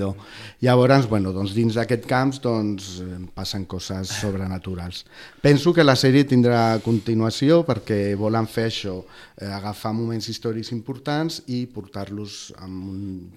[0.60, 4.08] Llavors, bueno, doncs dins d'aquest camps doncs, eh, passen coses
[4.46, 5.04] sobrenaturals.
[5.42, 9.02] Penso que la sèrie tindrà continuació perquè volen fer això,
[9.38, 13.30] eh, agafar moments històrics importants i portar-los en un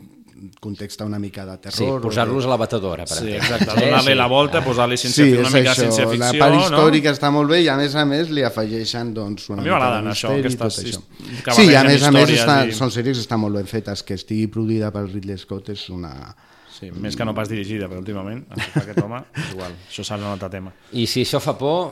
[0.61, 1.99] context una mica de Sí, terror.
[1.99, 5.33] o posar-los de- a la batedora, per Sí, exacte, donar-li la volta, posar-li ciència- sí,
[5.33, 6.61] una mica això, ciència-ficció, La part no?
[6.61, 9.69] històrica està molt bé i a més a més li afegeixen doncs, una A mi
[9.69, 11.55] mica de m'agraden això, misteri i tot això.
[11.55, 14.01] Sí, a més a més històries està, i- són sèries que estan molt ben fetes,
[14.03, 16.33] que estigui produïda per Ridley Scott és una...
[16.79, 19.19] Sí, més que no pas dirigida, però últimament, aquest home,
[19.51, 20.71] igual, això s'ha de notar tema.
[20.95, 21.91] I si això fa por,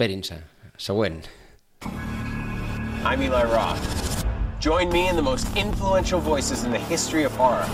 [0.00, 0.38] perin-se.
[0.80, 1.20] Següent.
[3.04, 4.24] I'm Eli Roth.
[4.60, 7.68] Join me in the most influential voices in the history of horror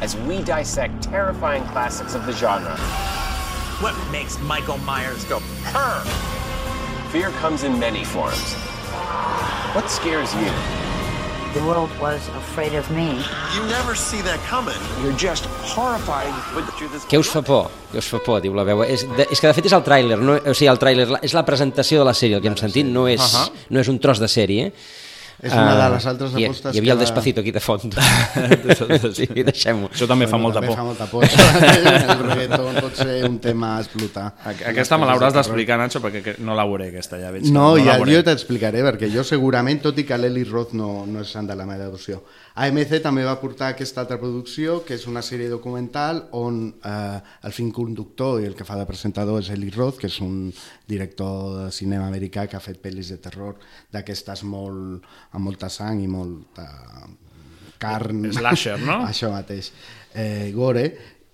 [0.00, 2.76] as we dissect terrifying classics of the genre.
[3.84, 6.02] What makes Michael Myers go purr?
[7.12, 8.54] Fear comes in many forms.
[9.74, 10.87] What scares you?
[11.58, 13.18] The world was afraid of me.
[13.54, 14.78] You never see that coming.
[15.02, 16.30] You're just horrified.
[17.10, 17.72] Què us fa por?
[17.90, 18.84] Què us fa por, diu la veu.
[18.86, 21.34] És, de, és que de fet és el tràiler, no, o sigui, el tràiler és
[21.34, 23.48] la presentació de la sèrie, el que hem sentit no és, Ahà.
[23.74, 24.68] no és un tros de sèrie.
[25.40, 27.84] És una de Ah, les altres hi- apostes Hi havia el Despacito aquí de fons.
[29.18, 29.86] sí, deixem-ho.
[29.92, 30.76] Això també fa molta també por.
[30.80, 31.24] fa molta por.
[32.12, 34.26] el reggaeton pot ser un tema a explotar.
[34.72, 37.46] Aquesta me l'hauràs d'explicar, Nacho, perquè no la veuré, aquesta, ja veig.
[37.54, 41.22] No, la ja, jo t'explicaré, perquè jo segurament, tot i que l'Eli Roth no, no
[41.22, 42.22] és sant de la meva devoció,
[42.58, 47.54] AMC també va portar aquesta altra producció, que és una sèrie documental on eh, el
[47.54, 50.48] fin conductor i el que fa de presentador és Eli Roth, que és un
[50.90, 53.60] director de cinema americà que ha fet pel·lis de terror
[53.94, 56.66] d'aquestes molt, amb molta sang i molta
[57.78, 58.26] carn.
[58.34, 59.04] Slasher, no?
[59.12, 59.70] Això mateix.
[60.18, 60.88] Eh, gore,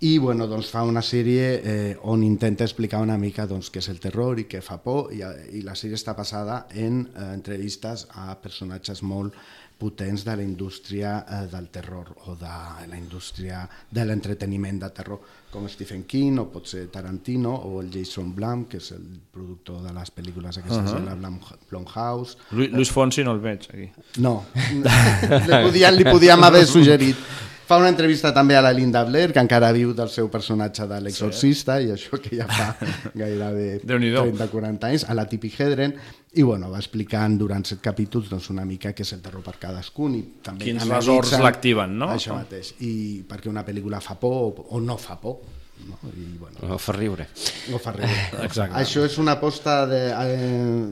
[0.04, 3.88] i bueno, doncs fa una sèrie eh, on intenta explicar una mica doncs, què és
[3.88, 5.22] el terror i què fa por i,
[5.56, 9.38] i la sèrie està basada en eh, entrevistes a personatges molt
[9.78, 15.20] potents de la indústria eh, del terror o de la indústria de l'entreteniment de terror
[15.50, 19.82] com Stephen King o pot ser Tarantino o el Jason Blum que és el productor
[19.84, 20.98] de les pel·lícules aquestes Ahà.
[21.00, 21.38] de la Blum,
[21.70, 23.90] Blumhouse Lu- Luis Fonsi no el veig, aquí.
[24.22, 27.16] no, li podíem, li podíem haver suggerit.
[27.64, 30.98] Fa una entrevista també a la Linda Blair, que encara viu del seu personatge de
[31.00, 32.74] l'exorcista, i això que ja fa
[33.16, 34.26] gairebé Déu-n'hi-do.
[34.34, 35.94] 30-40 anys, a la Tippi Hedren,
[36.34, 39.54] i bueno, va explicant durant set capítols doncs, una mica què és el terror per
[39.62, 42.10] cadascun i també Quins ressorts l'activen, no?
[42.12, 45.40] Això mateix, i perquè una pel·lícula fa por o, o no fa por.
[45.88, 45.96] No?
[46.12, 47.26] I, bueno, O fa riure.
[47.72, 48.20] no fa riure.
[48.46, 48.76] Exacte.
[48.78, 50.86] Això és una aposta de, eh,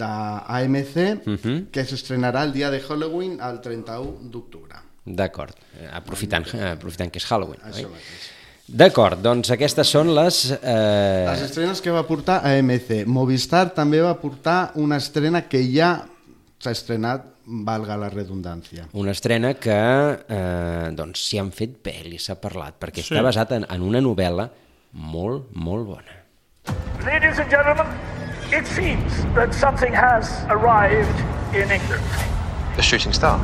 [0.00, 1.68] d'AMC Mhm.
[1.70, 4.76] que s'estrenarà el dia de Halloween el 31 d'octubre.
[5.16, 5.54] D'acord,
[5.92, 6.44] aprofitant,
[6.74, 7.60] aprofitant que és Halloween.
[7.64, 7.92] Això oi?
[7.94, 8.26] mateix.
[8.68, 10.42] D'acord, doncs aquestes són les...
[10.60, 11.24] Eh...
[11.30, 13.06] Les estrenes que va portar AMC.
[13.08, 15.94] Movistar també va portar una estrena que ja
[16.60, 18.84] s'ha estrenat, valga la redundància.
[18.92, 23.14] Una estrena que eh, doncs s'hi han fet pel·lis, s'ha parlat, perquè Sí.
[23.14, 24.50] està basat en, en una novel·la
[24.92, 26.18] molt, molt bona.
[27.06, 27.86] Ladies and gentlemen,
[28.52, 31.24] it seems that something has arrived
[31.56, 32.04] in England.
[32.76, 33.40] The shooting star.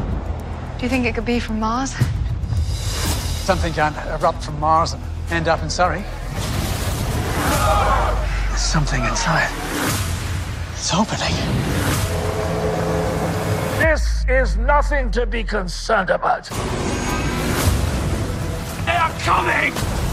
[0.85, 1.93] Do you think it could be from Mars?
[3.47, 6.05] Something can erupt from Mars and end up in Surrey.
[8.49, 9.49] There's something inside.
[10.73, 11.35] It's opening.
[13.79, 16.51] This is nothing to be concerned about.
[18.85, 19.73] They are coming!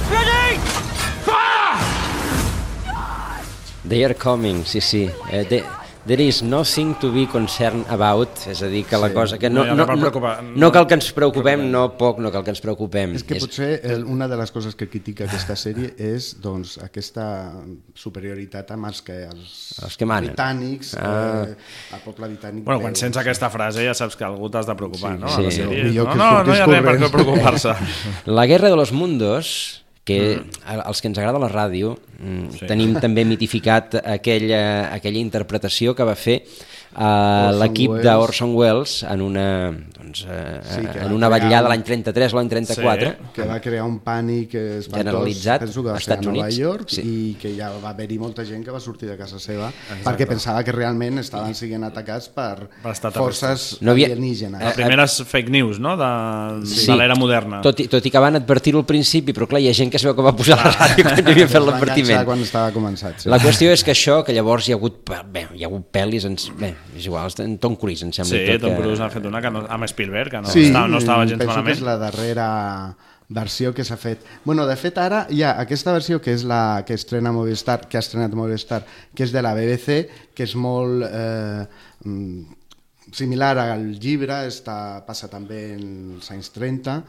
[0.09, 0.57] Ready?
[1.27, 1.79] Fire!
[3.83, 5.11] They are coming, sí, sí.
[5.31, 5.65] Eh, de,
[6.07, 9.13] there is nothing to be concerned about, és a dir, que la Sí.
[9.13, 9.37] cosa...
[9.37, 10.11] Que no, No no, no,
[10.55, 13.13] no cal que ens preocupem, no poc, no cal que ens preocupem.
[13.15, 17.53] És que potser el, una de les coses que critica aquesta sèrie és doncs, aquesta
[17.93, 20.31] superioritat amb els, que, els, Els que manen.
[20.33, 21.45] britànics, Ah.
[21.47, 21.55] eh,
[21.93, 22.63] el poble britànic...
[22.63, 25.29] Bueno, quan sents aquesta frase ja saps que algú t'has de preocupar, no?
[25.29, 25.43] Sí.
[25.43, 25.91] La Sí, sèrie.
[25.93, 27.75] no, no, no hi ha res per què preocupar-se.
[28.25, 30.81] La Guerra de los Mundos, que mm.
[30.87, 32.59] els que ens agrada la ràdio mm, Sí.
[32.63, 32.69] sí.
[32.69, 36.41] tenim també mitificat aquella, aquella interpretació que va fer
[36.95, 37.01] uh,
[37.51, 39.45] Orson l'equip d'Orson Welles en una,
[39.97, 43.85] doncs, uh, Sí, en una vetllada un- l'any 33 l'any 34 Sí, que va crear
[43.85, 46.57] un pànic espantós, Generalitzat penso que va ser a Estats Nova Units.
[46.57, 47.01] York Sí.
[47.01, 49.71] i que ja va haver-hi molta gent que va sortir de casa seva
[50.03, 52.69] perquè pensava que realment estaven sent atacats per
[53.13, 54.61] forces No havia- alienígenes.
[54.61, 56.09] La primera és fake news, no?, de,
[56.63, 57.61] de l'era moderna.
[57.61, 59.97] Tot i, tot i que van advertir-ho al principi, però clar, hi ha gent que
[59.97, 62.25] es veu que va posar a la ràdio quan havia fet l'advertiment.
[62.25, 63.19] quan estava començat.
[63.23, 63.29] Sí.
[63.29, 65.01] La qüestió és que això, que llavors hi ha hagut,
[65.31, 68.37] bé, hi ha hagut pel·lis, en, bé, és igual, en Tom Cruise, em sembla.
[68.37, 68.81] Sí, Tom que...
[68.81, 71.39] Cruise ha fet una que no, amb Spielberg, que no, sí, estava, no estava gens
[71.39, 71.77] penso que malament.
[71.77, 72.47] és la darrera
[73.31, 74.25] versió que s'ha fet.
[74.43, 77.97] Bueno, de fet, ara hi ha aquesta versió que és la que estrena Movistar, que
[77.97, 78.83] ha estrenat Movistar,
[79.15, 80.01] que és de la BBC,
[80.35, 81.63] que és molt eh,
[82.03, 82.57] mm,
[83.15, 85.85] similar al llibre, està, passa també en
[86.17, 86.99] els anys 30,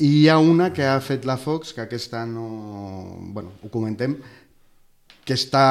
[0.00, 2.46] i hi ha una que ha fet la Fox, que aquesta no...
[3.36, 4.16] Bueno, ho comentem,
[5.24, 5.64] que està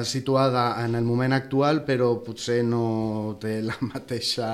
[0.00, 4.48] eh, situada en el moment actual, però potser no té la mateixa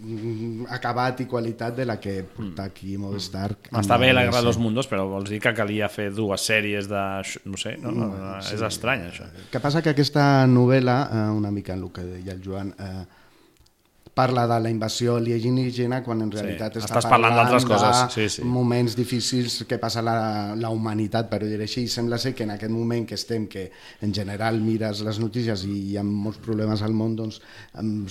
[0.00, 3.50] mm, acabat i qualitat de la que porta aquí Movistar.
[3.70, 6.88] amb Està bé la Guerra dels Mundos, però vols dir que calia fer dues sèries
[6.90, 7.04] de...
[7.44, 7.92] no sé, no?
[7.92, 8.54] no, no Sí.
[8.56, 9.28] és estrany, això.
[9.28, 12.74] El que passa que aquesta novel·la, eh, una mica en el que deia el Joan,
[12.78, 13.04] eh,
[14.20, 18.02] parla de la invasió alienígena quan en Sí, realitat està estàs parlant d'altres de coses,
[18.14, 18.44] sí, sí.
[18.44, 20.16] moments difícils que passa la,
[20.60, 21.86] la humanitat, per dir així.
[21.88, 23.70] I sembla ser que en aquest moment que estem, que
[24.04, 27.40] en general mires les notícies i hi ha molts problemes al món, doncs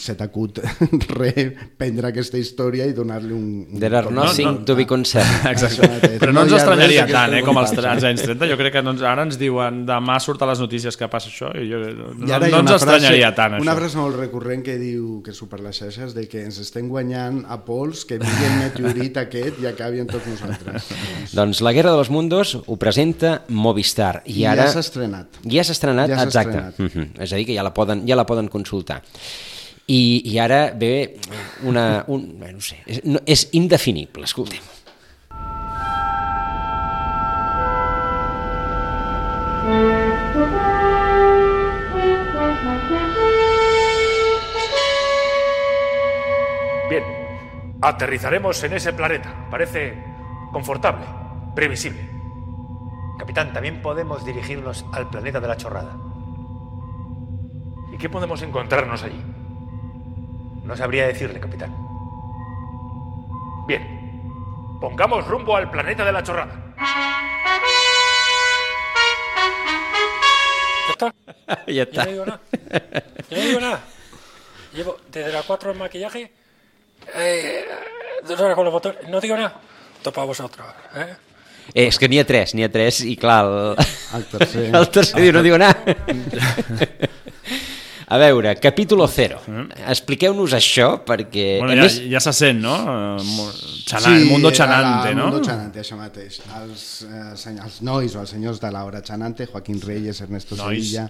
[0.02, 0.60] se t'acut
[1.20, 3.50] reprendre aquesta història i donar-li un...
[3.74, 5.46] un There are nothing de- to be concerned.
[5.54, 6.16] Exacte.
[6.22, 8.50] Però no, ens ha res estranyaria tant, eh, com als, als anys 30.
[8.52, 11.30] Jo crec que no, ens- ara ens diuen demà surt a les notícies que passa
[11.32, 13.80] això i jo, no, I no ha ens una frase- estranyaria tant, Una això.
[13.84, 17.44] frase molt recurrent que diu, que surt per les xarxes, de que ens estem guanyant
[17.50, 20.90] a pols, que vingui el meteorit aquest i acabi amb tots nosaltres.
[21.38, 24.24] Doncs La Guerra de los Mundos ho presenta Movistar.
[24.26, 24.70] I, I ja ara...
[24.72, 25.42] s'ha estrenat.
[25.46, 26.58] Ja s'ha estrenat, Ja exacte.
[26.58, 26.80] estrenat.
[26.80, 27.24] Mm -hmm.
[27.24, 29.04] És a dir, que ja la poden, ja la poden consultar.
[29.88, 31.18] I, i ara ve
[31.64, 32.06] una...
[32.08, 34.62] Un, no sé, és, no, és indefinible, escoltem.
[47.90, 49.48] Aterrizaremos en ese planeta.
[49.50, 49.98] Parece
[50.52, 51.06] confortable,
[51.56, 52.10] previsible.
[53.18, 55.98] Capitán, también podemos dirigirnos al planeta de la chorrada.
[57.92, 59.22] ¿Y qué podemos encontrarnos allí?
[60.64, 61.76] No sabría decirle, capitán.
[63.68, 66.74] Bien, pongamos rumbo al planeta de la chorrada.
[70.88, 71.16] ¿Ya está?
[71.68, 71.96] ya está.
[71.96, 72.42] Ya no digo nada.
[73.30, 73.82] Ya no digo nada.
[74.74, 76.39] Llevo desde las 4 el maquillaje.
[77.16, 77.66] Eh,
[78.28, 79.08] dos horas con los botones.
[79.10, 79.60] No digo nada.
[80.02, 80.68] Topa a vosotros.
[80.96, 81.16] ¿eh?
[81.74, 84.88] Eh, és que n'hi ha tres, n'hi ha tres, i clar, el, el tercer, el
[84.90, 85.78] tercer diu, no diu nada.
[88.10, 89.38] A veure, capítol 0.
[89.86, 91.60] Expliqueu-nos això, perquè...
[91.60, 92.74] Bueno, ja, més, ja se sent, no?
[93.86, 95.28] Xana, el mundo chanante, el no?
[95.28, 96.40] mundo chanante, això mateix.
[96.58, 100.90] Els, eh, els nois o els senyors de l'hora chanante, Joaquín Reyes, Ernesto Nois.
[100.90, 101.06] Sevilla...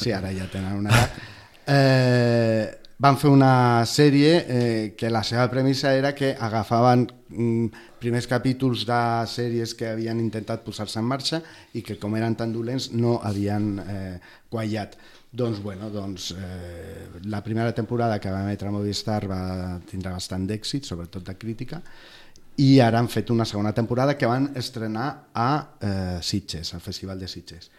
[0.00, 1.20] Sí, ara ja tenen una edat.
[1.70, 8.28] Eh, van fer una sèrie eh, que la seva premissa era que agafaven mm, primers
[8.28, 11.40] capítols de sèries que havien intentat posar-se en marxa
[11.72, 14.18] i que com eren tan dolents no havien eh,
[14.52, 14.98] quallat.
[15.32, 20.84] Doncs, bueno, doncs, eh, la primera temporada que va emetre Movistar va tindre bastant d'èxit,
[20.84, 21.80] sobretot de crítica,
[22.60, 27.20] i ara han fet una segona temporada que van estrenar a eh, Sitges, al Festival
[27.22, 27.70] de Sitges.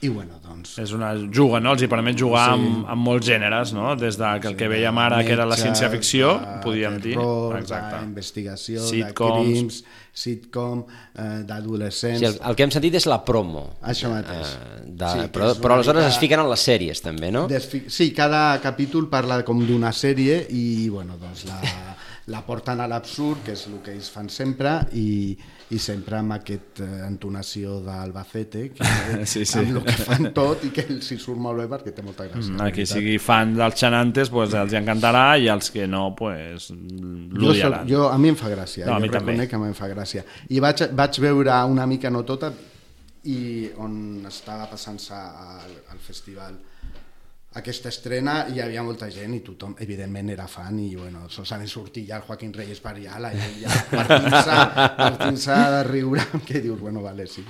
[0.00, 0.76] I bueno, doncs...
[0.78, 1.72] És una juga, no?
[1.74, 2.60] Els hi permet jugar Sí.
[2.60, 3.96] amb, amb molts gèneres, no?
[3.98, 7.16] Des de que el que veiem ara, que era la metges, ciència-ficció, de podíem dir.
[7.16, 7.96] terror, Exacte.
[8.04, 9.48] d'investigació, de Sitcoms.
[9.48, 9.80] crims,
[10.14, 10.84] sitcom,
[11.18, 12.20] eh, d'adolescents...
[12.20, 13.64] sí, el, el que hem sentit és la promo.
[13.82, 14.54] Això mateix.
[14.54, 17.46] Eh, de, Sí, però, però aleshores mica- es fiquen en les sèries, també, no?
[17.50, 21.58] Desfi sí, cada capítol parla com d'una sèrie i bueno, doncs la,
[22.28, 25.32] la porten a l'absurd, que és el que ells fan sempre, i,
[25.72, 28.88] i sempre amb aquesta eh, entonació d'Albacete, que
[29.32, 29.58] Sí, sí.
[29.62, 32.26] amb el que fan tot i que els hi surt molt bé perquè té molta
[32.28, 32.52] gràcia.
[32.52, 36.68] Mm, qui sigui fan dels xanantes pues, els hi encantarà i els que no pues,
[36.68, 37.88] Jo, l'odiaran.
[37.88, 40.24] jo, a mi em fa gràcia, No, jo reconec que a mi em fa gràcia.
[40.52, 42.52] I vaig, vaig veure una mica, no tota,
[43.28, 46.54] i on estava passant-se al, al festival
[47.56, 52.04] aquesta estrena hi havia molta gent i tothom evidentment era fan i bueno, solament sortir
[52.10, 54.58] ja el Joaquín Reyes per allà la gent ja partint-se
[54.98, 57.44] partint de riure que dius, bueno, vale, sí.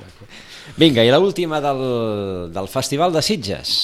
[0.77, 3.75] Vinga, i l'última del, del Festival de Sitges.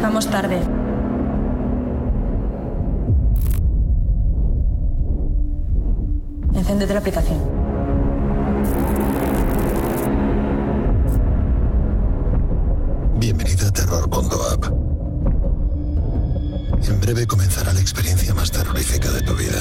[0.00, 0.79] Vamos tarde.
[6.54, 7.38] Encéndete la aplicación.
[13.18, 14.64] Bienvenido a Terror.app.
[16.88, 19.60] En breve comenzará la experiencia más terrorífica de tu vida.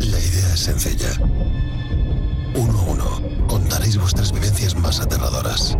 [0.00, 1.10] La idea es sencilla.
[2.56, 5.76] Uno a uno, contaréis vuestras vivencias más aterradoras.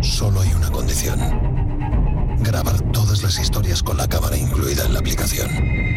[0.00, 1.18] Solo hay una condición.
[2.40, 5.89] Grabar todas las historias con la cámara incluida en la aplicación.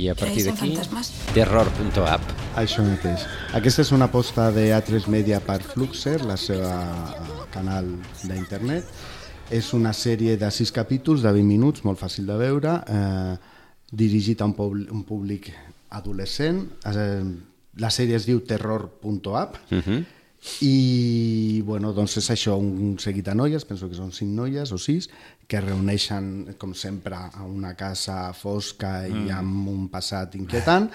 [0.00, 0.70] I a partir d'aquí,
[1.34, 2.30] terror.app.
[2.56, 3.26] Això mateix.
[3.56, 7.90] Aquesta és una aposta de A3 Media per Fluxer, la seva eh, canal
[8.22, 8.88] d'internet.
[9.52, 13.34] És una sèrie de sis capítols de 20 minuts, molt fàcil de veure, eh,
[13.92, 15.50] dirigit a un, pub un públic
[15.98, 16.62] adolescent.
[16.88, 17.20] Eh,
[17.84, 20.04] la sèrie es diu terror.app Uh -huh.
[20.62, 24.78] i bueno, doncs és això, un seguit de noies, penso que són cinc noies o
[24.78, 25.10] sis,
[25.50, 29.30] que reuneixen, com sempre, a una casa fosca i Mm.
[29.34, 30.86] amb un passat inquietant,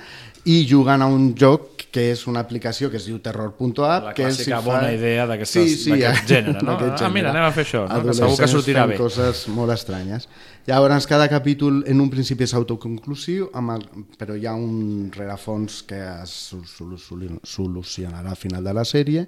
[0.45, 4.03] i juguen a un joc que és una aplicació que es diu terror.app.
[4.05, 6.77] La que hi clàssica bona idea d'aquestes- d'aquest gènere, no?
[6.79, 8.01] d'aquest Ah, mira, anem a fer això, no?
[8.05, 8.95] Que segur que sortirà bé.
[8.97, 10.29] coses molt estranyes.
[10.67, 13.85] Llavors, cada capítol en un principi és autoconclusiu, amb el,
[14.17, 16.65] però hi ha un rerefons que es sol-
[16.97, 19.27] sol- solucionarà al final de la sèrie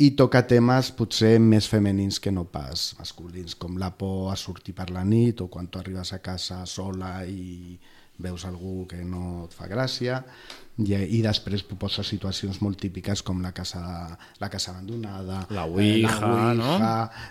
[0.00, 4.72] i toca temes potser més femenins que no pas masculins, com la por a sortir
[4.74, 7.76] per la nit o quan tu arribes a casa sola i
[8.22, 10.22] veus algú que no et fa gràcia
[10.80, 13.82] i, i després proposa situacions molt típiques com la casa,
[14.40, 16.70] la casa abandonada La ouija, eh, la no?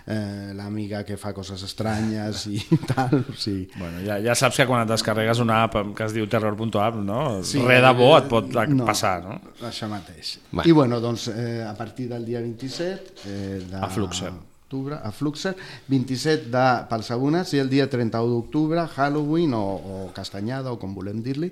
[0.06, 2.60] eh, l'amiga que fa coses estranyes i
[2.92, 6.14] tal, o sigui, Bueno, ja, ja saps que quan et descarregues una app que es
[6.14, 7.42] diu terror.app, no?
[7.42, 9.40] Sí, Res de bo et pot no, passar, no?
[9.66, 10.36] Això mateix.
[10.52, 10.68] Bueno.
[10.68, 14.32] I bueno, doncs eh, a partir del dia 27 eh, de A Fluxer.
[14.72, 15.52] Octubre, a Fluxer,
[15.92, 20.94] 27 de, pels abonats i el dia 31 d'octubre, Halloween o, o Castanyada o com
[20.96, 21.50] volem dir-li,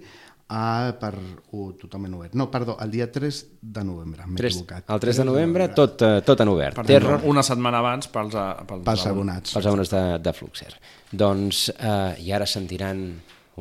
[0.51, 2.33] a, per uh, totalment obert.
[2.35, 4.89] No, perdó, el dia 3 de novembre, m'he 3, equivocat.
[4.91, 6.75] el 3 de novembre, tot, eh, tot en obert.
[6.81, 9.53] Per Terror, tant, una setmana abans pels, a- pels, Pels abonats.
[9.55, 10.73] pels abonats de, de Fluxer.
[11.13, 13.05] Doncs, eh, i ara sentiran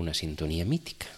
[0.02, 1.12] una sintonia mítica.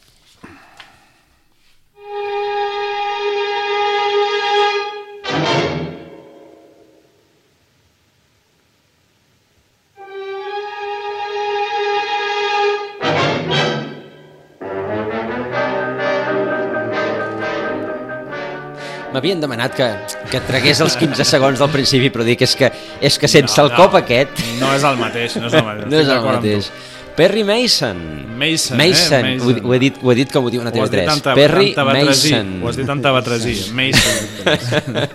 [19.22, 19.86] M'havien demanat que,
[20.32, 22.72] que tragués els 15 segons del principi, però dic és que,
[23.05, 23.78] és que sense No, el no.
[23.78, 24.39] cop aquest...
[24.57, 25.86] No és el mateix, no és el mateix.
[25.91, 26.69] No és el mateix.
[27.13, 27.99] Perry Mason.
[28.39, 29.26] Mason, Mason.
[29.30, 29.36] eh?
[29.38, 29.65] Ho, Mason.
[29.69, 31.13] ho, he dit, ho he dit com ho diuen a Ho has dit TV3.
[31.13, 31.69] amb ta- Perry.
[31.78, 32.49] Mason.
[32.63, 33.55] Ho has dit amb tabatresí.
[33.78, 35.05] Mason.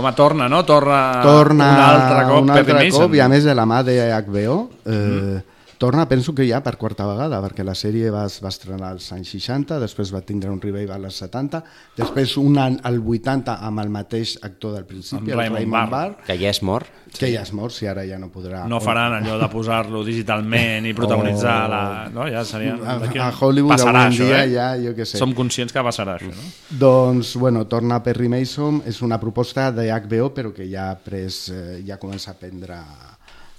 [0.00, 0.64] Home, torna, no?
[0.64, 3.02] Torna, torna un altre cop un Perry altre Mason.
[3.04, 5.42] cop i a més de la mà de HBO eh,
[5.84, 9.34] torna penso que ja per quarta vegada perquè la sèrie va, va estrenar als anys
[9.36, 11.60] 60 després va tindre un revival als 70
[11.98, 15.92] després un any al 80 amb el mateix actor del principi Amb el Raymond Raymond
[15.92, 16.14] Barr.
[16.16, 16.88] Barr Que ja és mort.
[17.18, 20.86] que ja és mort si ara ja no podrà No faran allò de posar-lo digitalment
[20.88, 21.68] i protagonitzar Oh.
[21.70, 21.82] la...
[22.14, 22.24] No?
[22.32, 22.74] Ja seria...
[22.74, 24.50] A- Hollywood passarà avui en això, dia eh?
[24.54, 25.18] ja, jo què sé.
[25.20, 26.48] Som conscients que passarà això, no?
[26.80, 31.48] Doncs, bueno, torna Perry Mason, és una proposta de HBO, però que ja ha pres,
[31.52, 32.78] eh, ja comença a prendre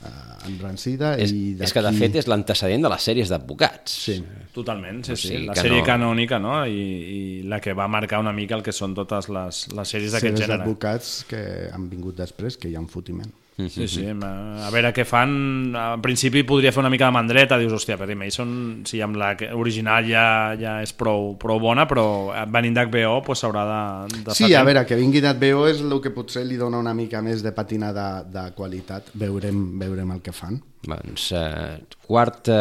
[0.06, 1.16] eh, embrancida.
[1.18, 3.92] És, i és que, de fet, és l'antecedent de les sèries d'advocats.
[4.06, 4.18] Sí.
[4.54, 5.28] Totalment, sí, O sí.
[5.30, 6.66] sigui La que sèrie no- canònica, no?
[6.66, 6.82] I,
[7.16, 10.36] I la que va marcar una mica el que són totes les, les sèries d'aquest
[10.38, 10.60] sèries gènere.
[10.64, 11.42] d'advocats que
[11.74, 13.32] han vingut després, que hi ha un fotiment.
[13.56, 15.32] Sí, sí, a veure què fan.
[15.80, 18.50] En principi podria fer una mica de mandreta, dius, hòstia, Perry Mason,
[18.84, 20.26] sí, amb la original ja,
[20.60, 22.04] ja és prou, prou bona, però
[22.52, 24.68] venint d'HBO pues, s'haurà de, de Sí, fer a temps.
[24.74, 27.94] veure, que vingui d'HBO és el que potser li dona una mica més de patina
[27.96, 29.08] de, de qualitat.
[29.24, 30.60] Veurem, veurem el que fan.
[30.86, 32.60] Doncs eh, quarta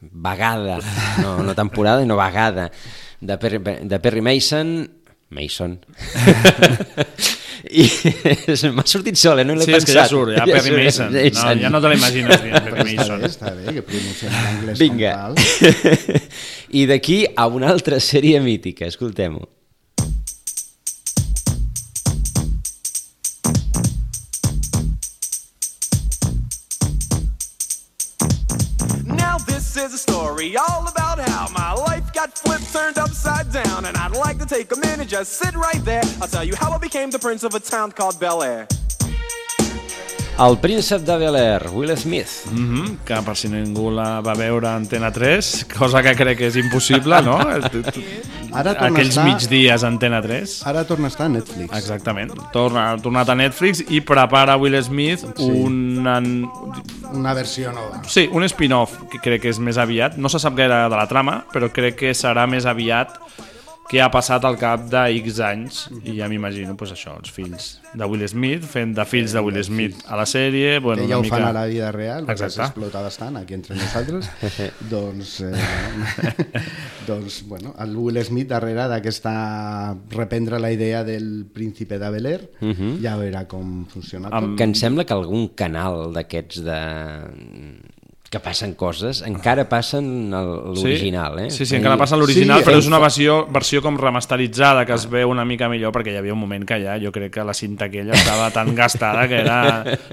[0.00, 0.78] vegada,
[1.20, 2.70] no, no temporada, no vegada,
[3.20, 3.58] de Perry,
[3.90, 4.76] de Perry Mason,
[5.34, 5.80] Mason.
[7.72, 7.86] I
[8.76, 9.44] m'ha sortit sol, eh?
[9.48, 9.88] no l'he Sí, és pensat.
[9.88, 11.12] que ja surt, ja Perry Mason.
[11.12, 13.22] No, ja no te l'imagines dient Perry Està Mason.
[13.22, 15.14] bé, està bé, que pronunciem l'anglès Vinga.
[15.16, 16.22] com cal.
[16.82, 19.48] I d'aquí a una altra sèrie mítica, escoltem-ho.
[33.24, 36.02] Upside down, and I'd like to take a minute, just sit right there.
[36.20, 38.66] I'll tell you how I became the prince of a town called Bel Air.
[40.40, 42.46] El príncep de Bel-Air, Will Smith.
[42.50, 46.38] Mm -hmm, que per si ningú la va veure a Antena 3, cosa que crec
[46.38, 47.38] que és impossible, no?
[48.52, 50.66] Ara Aquells estar- migdies a Antena 3.
[50.66, 51.76] Ara torna a estar a Netflix.
[51.76, 52.32] Exactament.
[52.52, 56.18] Torna, ha tornat a Netflix i prepara Will Smith una,
[57.12, 58.02] Una versió nova.
[58.06, 60.16] sí, un spin-off que crec que és més aviat.
[60.16, 63.08] No se sap gaire de la trama, però crec que serà més aviat
[63.90, 67.66] que ha passat al cap de X anys i ja m'imagino pues, això, els fills
[67.92, 71.18] de Will Smith fent de fills de Will Smith a la sèrie bueno, que ja
[71.18, 71.50] ho fan mica...
[71.50, 74.30] a la vida real, perquè s'explota bastant aquí entre nosaltres.
[74.92, 76.62] doncs, eh, bueno,
[77.10, 79.34] doncs, bueno, el Will Smith darrere d'aquesta
[80.10, 82.96] reprendre la idea del príncipe de Bel Air, Mhm.
[83.02, 84.56] ja veurà com funciona tot.
[84.56, 86.80] Que em sembla que algun canal d'aquests de
[88.32, 91.50] que passen coses, encara passen el- l'original, eh?
[91.52, 95.04] Sí, sí, encara passa l'original, Sí, però és una versió, versió com remasteritzada, que es
[95.12, 97.52] veu una mica millor, perquè hi havia un moment que ja, jo crec que la
[97.52, 99.58] cinta aquella estava tan gastada que era,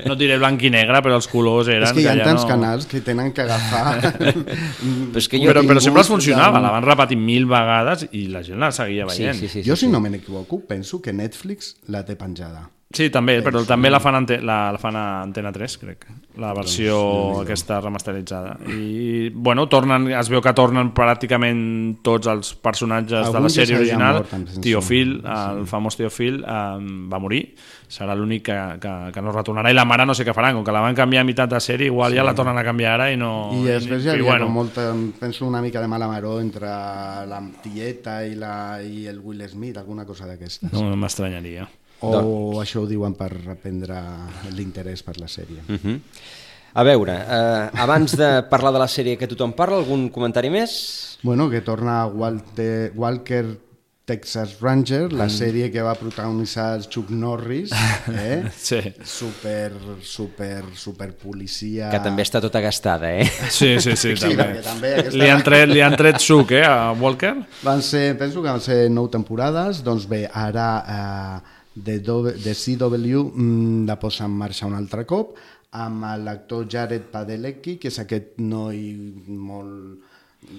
[0.06, 1.88] no diré blanc i negre, però els colors eren...
[1.88, 2.50] És que hi ha ja tants no...
[2.52, 4.02] canals que tenen que agafar...
[4.20, 8.44] però, és que però, però sempre funcionava, de- la van repetir mil vegades i la
[8.44, 9.40] gent la seguia veient.
[9.64, 12.68] jo, si no me n'equivoco, penso que Netflix la té penjada.
[12.90, 16.08] Sí, també, però també la fan, ante, la, la fan a Antena 3, crec,
[16.42, 18.56] la versió Doncs, aquesta remasteritzada.
[18.74, 23.78] I, bueno, tornen, es veu que tornen pràcticament tots els personatges Algun de la sèrie
[23.78, 24.24] original.
[24.24, 24.56] mort.
[24.66, 26.80] Tio Phil, el famós Tio Phil, eh,
[27.14, 27.44] va morir.
[27.90, 29.70] Serà l'únic que, que, que no retornarà.
[29.70, 31.60] I la mare no sé què faran, com que la van canviar a meitat de
[31.62, 32.18] sèrie, igual Sí.
[32.18, 33.52] ja la tornen a canviar ara i no...
[33.54, 34.88] I després hi havia bueno, molta,
[35.20, 39.78] penso una mica de mala maró entre la tieta i, la, i el Will Smith,
[39.78, 40.74] alguna cosa d'aquestes.
[40.74, 41.70] No m'estranyaria.
[42.02, 43.97] O Doncs- això ho diuen per reprendre
[44.56, 45.60] l'interès per la sèrie.
[45.68, 46.00] Uh -huh.
[46.74, 51.18] A veure, eh, abans de parlar de la sèrie que tothom parla, algun comentari més?
[51.24, 53.45] Bueno, que torna Walter, Walker
[54.06, 55.30] Texas Ranger, la Mm.
[55.30, 57.70] sèrie que va protagonitzar el Chuck Norris,
[58.08, 58.43] eh?
[58.58, 58.80] Sí.
[59.04, 59.72] super,
[60.02, 61.89] super, super policia...
[61.91, 63.30] Que també està tota gastada, eh?
[63.50, 64.36] Sí, sí, sí, també.
[64.43, 67.36] perquè també aquesta- Li han tret, li han tret suc, eh, a Walker?
[67.62, 72.54] Van ser, penso que van ser nou temporades, doncs bé, ara eh, de, Do- de
[72.56, 75.36] CW mm, la posa en marxa un altre cop,
[75.72, 78.80] amb l'actor Jared Padalecki, que és aquest noi
[79.28, 80.08] molt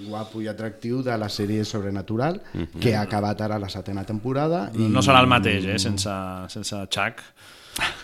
[0.06, 2.36] guapo i atractiu de la sèrie Sobrenatural,
[2.78, 4.68] que ha acabat ara la setena temporada.
[4.76, 6.12] No, no serà el mateix, eh, sense,
[6.52, 7.22] sense Chuck,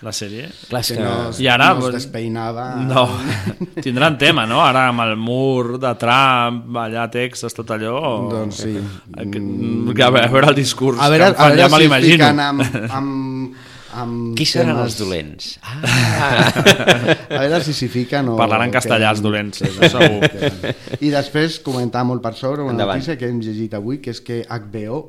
[0.03, 0.49] la sèrie.
[0.68, 1.70] Clar, que que- no, es- I ara...
[1.74, 2.66] no es despeinava.
[2.87, 3.07] No,
[3.85, 4.61] tindran tema, no?
[4.64, 8.01] Ara amb el mur de Trump, allà Texas, tot allò...
[8.33, 8.74] Doncs sí.
[8.77, 11.70] Que, a veure, a veure el discurs A veure, que fan, a veure ja me
[11.70, 12.12] si es l'imagino.
[12.27, 13.57] fiquen amb, amb,
[13.97, 15.51] amb Qui seran temes- els dolents?
[15.62, 16.51] Ah.
[17.37, 18.37] a veure si s'hi fiquen o...
[18.39, 20.31] Parlaran castellà, els dolents, això segur.
[21.07, 22.99] I després comentar molt per sobre una Endavant.
[23.01, 25.01] notícia que hem llegit avui, que és que HBO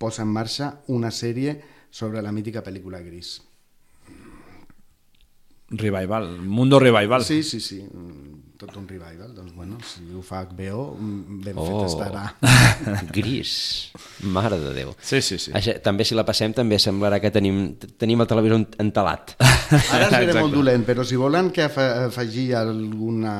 [0.00, 1.58] posa en marxa una sèrie
[1.94, 3.36] sobre la mítica pel·lícula Gris.
[5.70, 7.24] Revival, Mundo Revival.
[7.24, 9.34] Sí, sí, sí, mm, tot un revival.
[9.34, 12.34] Doncs bueno, si ho fa HBO, mm, ben fet Oh, estarà.
[13.12, 13.90] gris.
[14.22, 14.94] Mare de Déu.
[15.00, 15.50] Sí, sí, sí.
[15.56, 19.34] Això, també si la passem també semblarà que tenim, tenim el televisor entelat.
[19.40, 20.40] Ara seré Exacte.
[20.40, 23.34] molt dolent, però si volen que afe- afegir alguna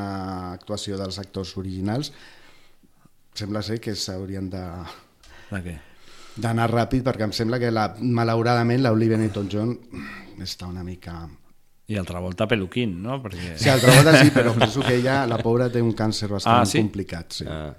[0.55, 2.11] actuació dels actors originals,
[3.35, 4.65] sembla ser que s'haurien de
[5.51, 5.79] De què?
[6.37, 9.77] d'anar ràpid perquè em sembla que la, malauradament l'Olivia Newton-John
[10.43, 11.29] està una mica...
[11.87, 13.19] I altra volta peluquín, no?
[13.23, 13.59] Perquè...
[13.61, 16.65] Sí, altra volta sí, però penso que ella, la pobra, té un càncer bastant Ah,
[16.69, 16.79] sí?
[16.81, 17.41] complicat.
[17.43, 17.45] Sí.
[17.49, 17.75] Ah.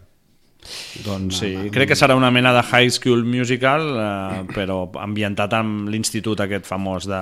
[1.05, 5.91] Doncs sí, crec que serà una mena de High School Musical, eh, però ambientat amb
[5.93, 7.19] l'institut aquest famós de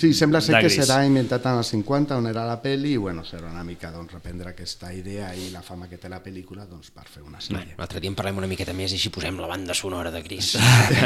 [0.00, 3.26] Sí, sembla ser que serà inventat en els 50, on era la pel·li, i bueno,
[3.28, 6.88] serà una mica doncs, reprendre aquesta idea i la fama que té la pel·lícula doncs,
[6.96, 7.76] per fer una sèrie.
[7.76, 10.54] L'altre dia en parlem una miqueta més i així posem la banda sonora de Gris.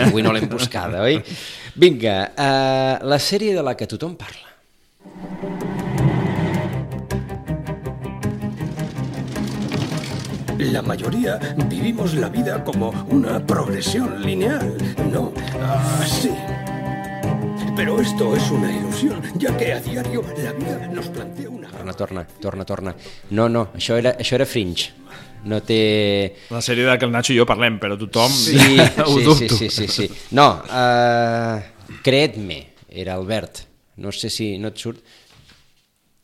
[0.06, 1.18] Avui no l'hem buscada, oi?
[1.74, 4.51] Vinga, uh, la sèrie de la que tothom parla.
[10.58, 14.76] La mayoría vivimos la vida como una progresión lineal,
[15.12, 15.32] ¿no?
[16.00, 16.30] Así.
[17.76, 21.68] Pero esto es una ilusión, ya que a diario la vida nos plantea una...
[21.68, 22.94] Torna, torna, torna, torna.
[23.30, 24.92] No, no, això era, això era Fringe.
[25.48, 26.36] No té...
[26.54, 28.54] La sèrie de que el Nacho i jo parlem, però tothom Sí,
[29.02, 29.56] ho sí, dubto.
[29.56, 30.10] sí, sí, sí, sí.
[30.38, 33.64] No, uh, Creed-me, era Albert.
[34.03, 35.03] No sé si no et surt...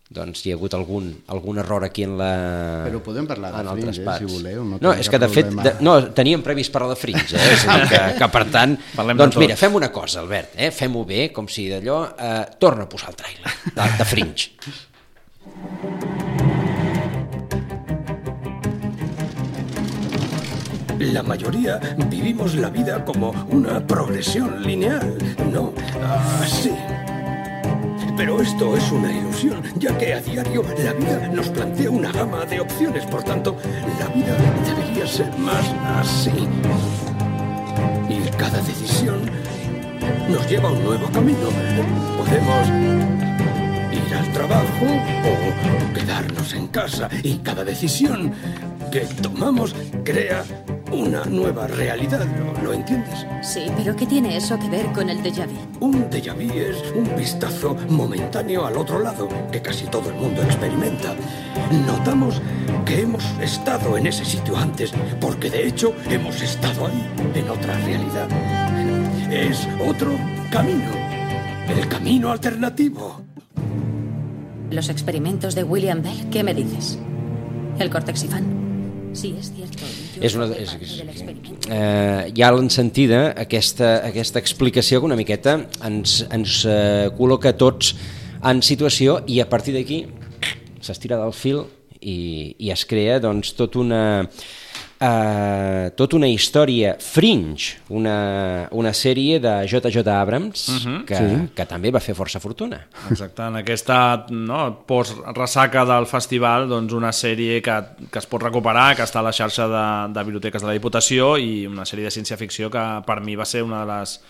[0.09, 2.29] Doncs hi ha hagut algun, algun error aquí en la...
[2.87, 5.51] Però podem parlar de en Fringe, eh, si voleu, no no és que de fet,
[5.51, 5.67] problema.
[5.67, 7.51] de, no, teníem previst parlar de Fringe, eh?
[7.53, 10.71] és dir, que, que per tant, Parlem doncs mira, fem una cosa, Albert, eh?
[10.73, 14.49] fem-ho bé, com si d'allò, eh, torna a posar el trailer de, de Fringe.
[20.99, 25.19] La mayoría vivimos la vida como una progresión lineal,
[25.53, 25.75] ¿no?
[26.41, 26.73] Así.
[28.19, 32.45] Pero esto es una ilusión, ya que a diario la vida nos plantea una gama
[32.47, 33.57] de opciones, por tanto,
[34.01, 35.65] la vida debería ser más
[36.01, 36.33] así.
[38.09, 39.21] Y cada decisión
[40.29, 41.49] nos lleva a un nuevo camino.
[42.19, 42.69] Podemos
[43.93, 44.87] ir al trabajo
[45.25, 48.33] o quedarnos en casa y cada decisión
[48.91, 50.43] que tomamos crea
[50.91, 53.27] una nueva realidad, ¿lo, lo entiendes?
[53.43, 55.87] Sí, pero ¿qué tiene eso que ver con el déjà vu?
[55.87, 60.43] Un déjà vu es un vistazo momentáneo al otro lado que casi todo el mundo
[60.43, 61.15] experimenta.
[61.87, 62.41] Notamos
[62.85, 67.75] que hemos estado en ese sitio antes porque de hecho hemos estado ahí, en otra
[67.79, 68.29] realidad.
[69.31, 70.11] Es otro
[70.51, 70.91] camino,
[71.69, 73.23] el camino alternativo.
[74.71, 76.99] Los experimentos de William Bell, ¿qué me dices?
[77.79, 78.58] ¿El cortexifán?
[79.17, 79.89] Sí, és cierto.
[80.25, 80.93] És una, és, és,
[81.71, 87.95] eh, hi ha l'encentida aquesta, aquesta explicació que una miqueta ens, ens eh, col·loca tots
[88.47, 90.05] en situació i a partir d'aquí
[90.85, 91.65] s'estira del fil
[92.01, 94.03] i, i es crea doncs, tot una,
[95.01, 100.03] eh, tota una història fringe, una, una sèrie de J.J.
[100.11, 101.05] Abrams Mhm.
[101.07, 101.49] que, Sí.
[101.55, 102.81] que també va fer força fortuna.
[103.11, 107.77] Exacte, en aquesta no, post-ressaca del festival, doncs una sèrie que,
[108.11, 111.37] que es pot recuperar, que està a la xarxa de, de biblioteques de la Diputació
[111.39, 114.21] i una sèrie de ciència-ficció que per mi va ser una de les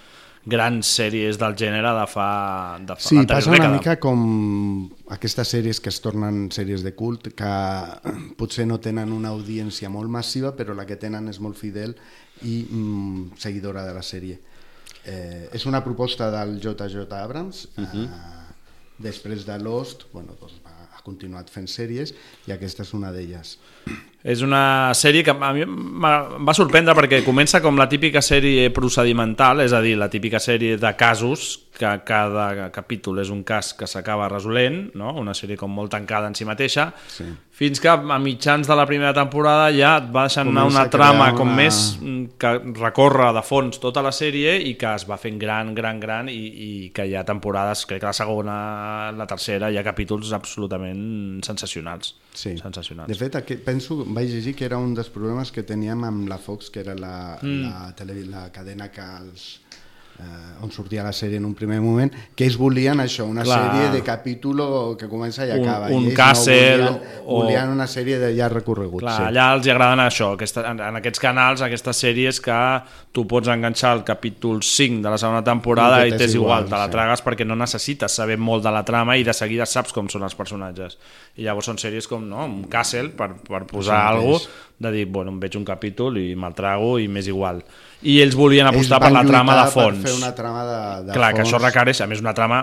[0.47, 3.75] grans sèries del gènere de fa, de fa Sí, passa una dècada.
[3.75, 7.53] mica com aquestes sèries que es tornen sèries de cult, que
[8.39, 11.97] potser no tenen una audiència molt massiva, però la que tenen és molt fidel
[12.43, 14.39] i mm, seguidora de la sèrie.
[15.05, 17.07] Eh, és una proposta del J.J.
[17.17, 18.05] Abrams, uh -huh.
[18.05, 18.55] eh,
[18.99, 20.61] després de Lost, bueno, doncs
[21.09, 22.15] continuat fent sèries
[22.47, 23.57] i aquesta és una d'elles.
[24.29, 26.05] És una sèrie que a mi em
[26.45, 30.77] va sorprendre perquè comença com la típica sèrie procedimental, és a dir, la típica sèrie
[30.77, 31.49] de casos,
[31.79, 35.15] que cada capítol és un cas que s'acaba resolent, no?
[35.21, 37.25] una sèrie com molt tancada en si mateixa, Sí.
[37.59, 40.85] Fins que a mitjans de la primera temporada ja et va deixant anar Comença una
[40.87, 44.77] a trama crear com una- més mm, que recorre de fons tota la sèrie i
[44.79, 48.07] que es va fent gran, gran, gran i, i que hi ha temporades, crec que
[48.07, 52.15] la segona, la tercera, hi ha capítols absolutament sensacionals.
[52.33, 52.55] Sí.
[52.59, 53.09] Sensacionals.
[53.11, 56.39] De fet, aquest, penso, vaig llegir que era un dels problemes que teníem amb la
[56.39, 57.63] Fox, que era la, Mm.
[57.65, 59.61] la, tele, la cadena que els,
[60.19, 63.59] eh, on sortia la sèrie en un primer moment, que ells volien això, una Clar.
[63.71, 65.87] sèrie de capítol que comença i Un- acaba.
[65.95, 69.01] un ells Castle no volien, o- volien una sèrie de llarg recorregut.
[69.05, 69.23] Clar, sí.
[69.31, 72.59] allà els agraden això, aquesta, en, en aquests canals, aquestes sèries que
[73.13, 76.69] tu pots enganxar el capítol 5 de la segona temporada I i t'és igual, igual,
[76.69, 76.91] te la sí.
[76.97, 80.25] tragues perquè no necessites saber molt de la trama i de seguida saps com són
[80.27, 80.99] els personatges.
[81.37, 84.91] I llavors són sèries com no, un Castle, per, per posar Això alguna cosa, de
[84.93, 87.63] dir, bueno, em veig un capítol i me'l trago i m'és igual.
[88.03, 90.03] I ells volien Ells apostar per van la trama de fons.
[90.03, 92.61] Per fer una trama de, de Clar, que fons això requereix, a més, una trama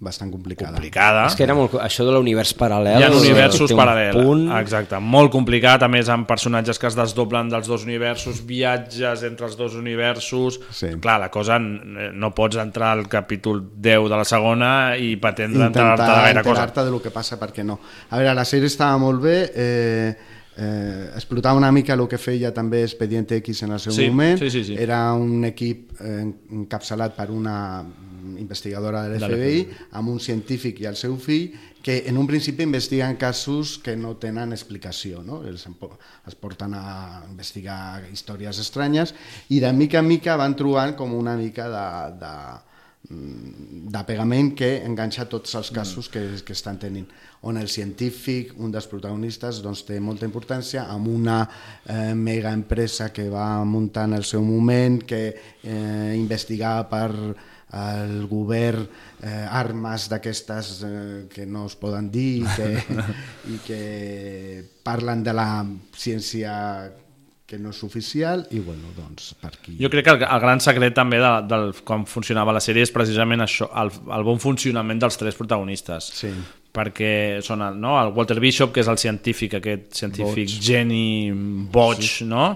[0.00, 0.72] bastant complicada.
[0.72, 1.26] complicada.
[1.28, 1.74] És que era molt...
[1.84, 2.96] Això de l'univers paral·lel...
[2.96, 4.46] Hi ha universos un paral·lels, Punt...
[4.56, 9.44] exacte, molt complicat, a més amb personatges que es desdoblen dels dos universos, viatges entre
[9.50, 10.94] els dos universos, Sí.
[11.02, 16.00] clar, la cosa no pots entrar al capítol 10 de la segona i pretendre entrar-te
[16.00, 16.48] de intentar gaire cosa.
[16.62, 17.78] enterar-te de lo que passa perquè no.
[18.10, 20.16] A veure, la sèrie estava molt bé, eh,
[20.56, 24.38] eh, explotava una mica el que feia també Expedient X en el seu Sí, moment.
[24.38, 24.76] sí, sí, sí.
[24.78, 27.56] Era un equip eh, encapçalat per una
[28.38, 29.60] investigadora de l'FBI,
[29.92, 31.52] amb un científic i el seu fill,
[31.82, 35.44] que en un principi investiguen casos que no tenen explicació, no?
[35.46, 35.68] Els,
[36.26, 39.14] es porten a investigar històries estranyes
[39.54, 41.86] i de mica en mica van trobant com una mica de,
[42.18, 42.32] de,
[43.08, 47.06] mm, d'apegament que enganxa tots els casos que, que estan tenint.
[47.46, 53.12] On el científic, un dels protagonistes doncs, té molta importància amb una eh, mega empresa
[53.12, 57.10] que va muntar en el seu moment que eh, investigava per
[57.76, 58.86] el govern
[59.22, 62.68] eh, armes d'aquestes eh, que no es poden dir i que,
[63.54, 63.80] i que
[64.86, 65.48] parlen de la
[65.96, 66.54] ciència
[67.46, 70.62] que no és oficial i bueno, doncs per aquí Jo crec que el, el gran
[70.64, 74.98] secret també de, del com funcionava la sèrie és precisament això, el, el bon funcionament
[75.02, 76.10] dels tres protagonistes.
[76.18, 76.32] Sí.
[76.76, 80.58] Perquè són el, no, el Walter Bishop, que és el científic, aquest científic Boig.
[80.60, 81.06] geni
[81.72, 82.26] boig, sí.
[82.28, 82.50] no?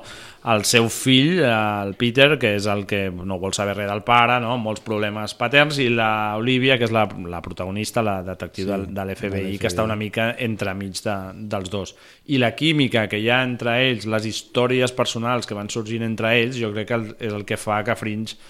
[0.50, 4.38] El seu fill, el Peter, que és el que no vol saber res del pare,
[4.40, 4.54] no?
[4.60, 8.78] molts problemes paterns, i la Olivia, que és la, la protagonista, la detectiu Sí, de,
[8.96, 11.18] de l'FBI, que està una mica entremig de,
[11.52, 11.92] dels dos.
[12.32, 16.32] I la química que hi ha entre ells, les històries personals que van sorgint entre
[16.40, 18.40] ells, jo crec que és el que fa que Fringe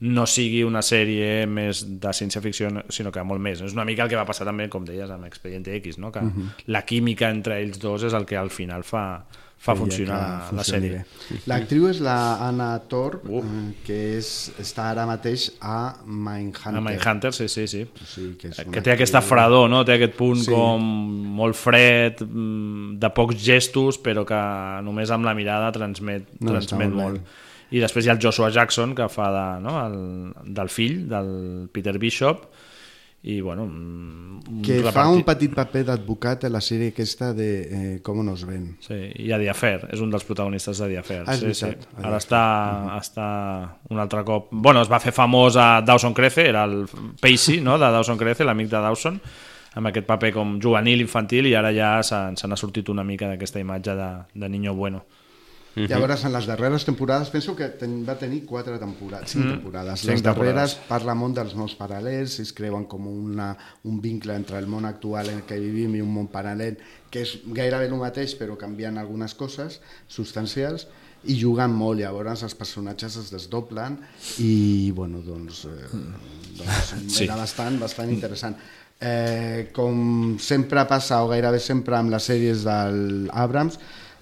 [0.00, 3.60] no sigui una sèrie més de ciència-ficció, sinó que molt més.
[3.60, 6.12] És una mica el que va passar també, com deies, amb Expediente X, no?
[6.12, 6.42] que uh Mhm.
[6.42, 6.62] -huh.
[6.66, 9.24] la química entre ells dos és el que al final fa,
[9.58, 11.04] fa Feia funcionar la sèrie.
[11.46, 13.44] L'actriu és la Anna Thorpe, uh.
[13.84, 16.76] que és, està ara mateix a Mindhunter.
[16.76, 17.84] A Mindhunter, sí, sí, sí.
[18.06, 19.84] sí que, és que té aquesta fredor, no?
[19.84, 20.44] té aquest punt Sí.
[20.44, 20.50] sí.
[20.52, 20.80] com
[21.34, 26.90] molt fred, mm, de pocs gestos, però que només amb la mirada transmet, No, transmet
[26.92, 27.20] molt bé.
[27.70, 29.76] I després hi ha el Joshua Jackson, que fa de, no?
[29.84, 32.46] el, del fill, del Peter Bishop,
[33.28, 33.64] i bueno...
[33.64, 38.22] un que fa repartit- un petit paper d'advocat a la sèrie aquesta de eh, Com
[38.24, 38.70] nos ven.
[38.80, 38.96] Sí,
[39.26, 41.24] i a Affair, és un dels protagonistes de Affair.
[41.26, 41.72] Ah, sí, sí.
[41.98, 42.42] Ara està,
[42.96, 43.26] està
[43.90, 44.48] un altre cop...
[44.52, 46.86] Bueno, es va fer famós a Dawson Crece, era el
[47.20, 49.20] Pacey, no?, de Dawson Crece, l'amic de Dawson,
[49.74, 53.28] amb aquest paper com juvenil, infantil, i ara ja se, se n'ha sortit una mica
[53.28, 55.04] d'aquesta imatge de, de niño bueno.
[55.78, 55.88] Mm -hmm.
[55.88, 59.50] Llavors, en les darreres temporades, penso que ten, va tenir quatre temporades, cinc Mm.
[59.50, 60.00] temporades.
[60.00, 60.88] Cinc les darreres temporades.
[60.88, 65.28] parla molt dels mons paral·lels, es creuen com una, un vincle entre el món actual
[65.28, 66.76] en què vivim i un món paral·lel,
[67.10, 70.86] que és gairebé el mateix, però canviant algunes coses substancials,
[71.24, 73.98] i juguen molt, llavors els personatges es desdoblen
[74.38, 75.68] i, bueno, doncs, eh,
[76.56, 77.24] doncs Sí.
[77.24, 78.56] era bastant, bastant interessant.
[79.00, 83.78] Eh, com sempre passa, o gairebé sempre amb les sèries del Abrams,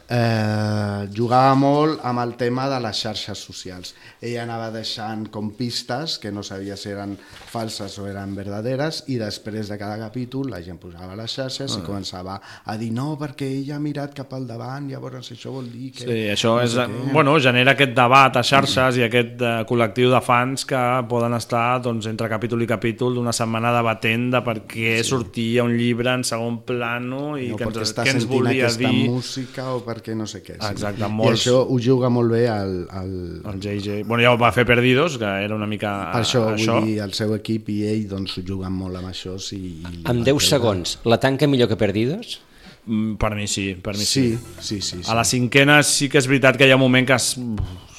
[0.09, 3.95] eh, jugava molt amb el tema de les xarxes socials.
[4.21, 7.17] Ella anava deixant com pistes que no sabia si eren
[7.51, 11.77] falses o eren verdaderes i després de cada capítol la gent posava a les xarxes
[11.77, 11.81] Ah.
[11.81, 15.71] i començava a dir no, perquè ella ha mirat cap al davant, llavors això vol
[15.71, 16.05] dir que...
[16.05, 17.13] Sí, això no és, què.
[17.13, 21.81] bueno, genera aquest debat a xarxes i aquest eh, col·lectiu de fans que poden estar
[21.83, 25.09] doncs, entre capítol i capítol d'una setmana debatent de per què sí.
[25.11, 29.71] sortia un llibre en segon plano i o que ens, què ens volia dir música
[29.75, 30.59] o perquè no sé què.
[30.61, 30.71] sí.
[30.71, 33.13] Exacte, I molts- això ho juga molt bé el, el,
[33.53, 34.03] el JJ.
[34.07, 36.79] Bueno, ja ho va fer Perdidos, que era una mica per això, això.
[36.81, 39.39] vull dir, el seu equip i ell doncs, juguen molt amb això.
[39.43, 42.39] Sí, i Amb 10 segons, la tanca millor que Perdidos?
[42.87, 44.29] Mm, Per mi sí, per mi sí.
[44.37, 45.03] Sí, sí, sí.
[45.03, 45.11] sí.
[45.11, 47.33] A la cinquena sí que és veritat que hi ha un moment que es...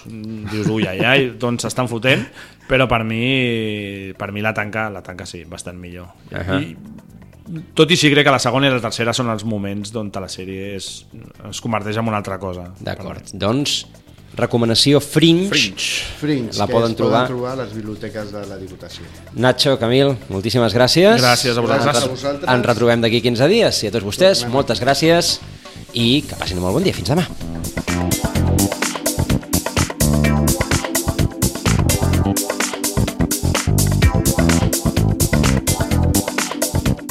[0.07, 2.21] dius, ui, ai, ai, doncs s'estan fotent,
[2.69, 6.13] però per mi, per mi la tanca, la tanca sí, bastant millor.
[6.31, 6.61] Ahà.
[6.63, 6.77] I
[7.77, 10.29] tot i així crec que la segona i la tercera són els moments on la
[10.31, 11.05] sèrie es,
[11.49, 12.71] es converteix en una altra cosa.
[12.79, 13.85] D'acord, doncs
[14.37, 15.87] recomanació Fringe, Fringe.
[16.19, 17.23] Fringe, la poden trobar.
[17.25, 19.07] poden trobar a les biblioteques de la Diputació.
[19.33, 21.17] Nacho, Camil, moltíssimes gràcies.
[21.21, 21.95] Gràcies a vosaltres.
[21.95, 22.49] Ens, A vosaltres.
[22.53, 25.37] ens retrobem d'aquí 15 dies i a tots vostès, moltes gràcies
[25.93, 26.93] i que passin un molt bon dia.
[26.93, 28.85] Fins demà.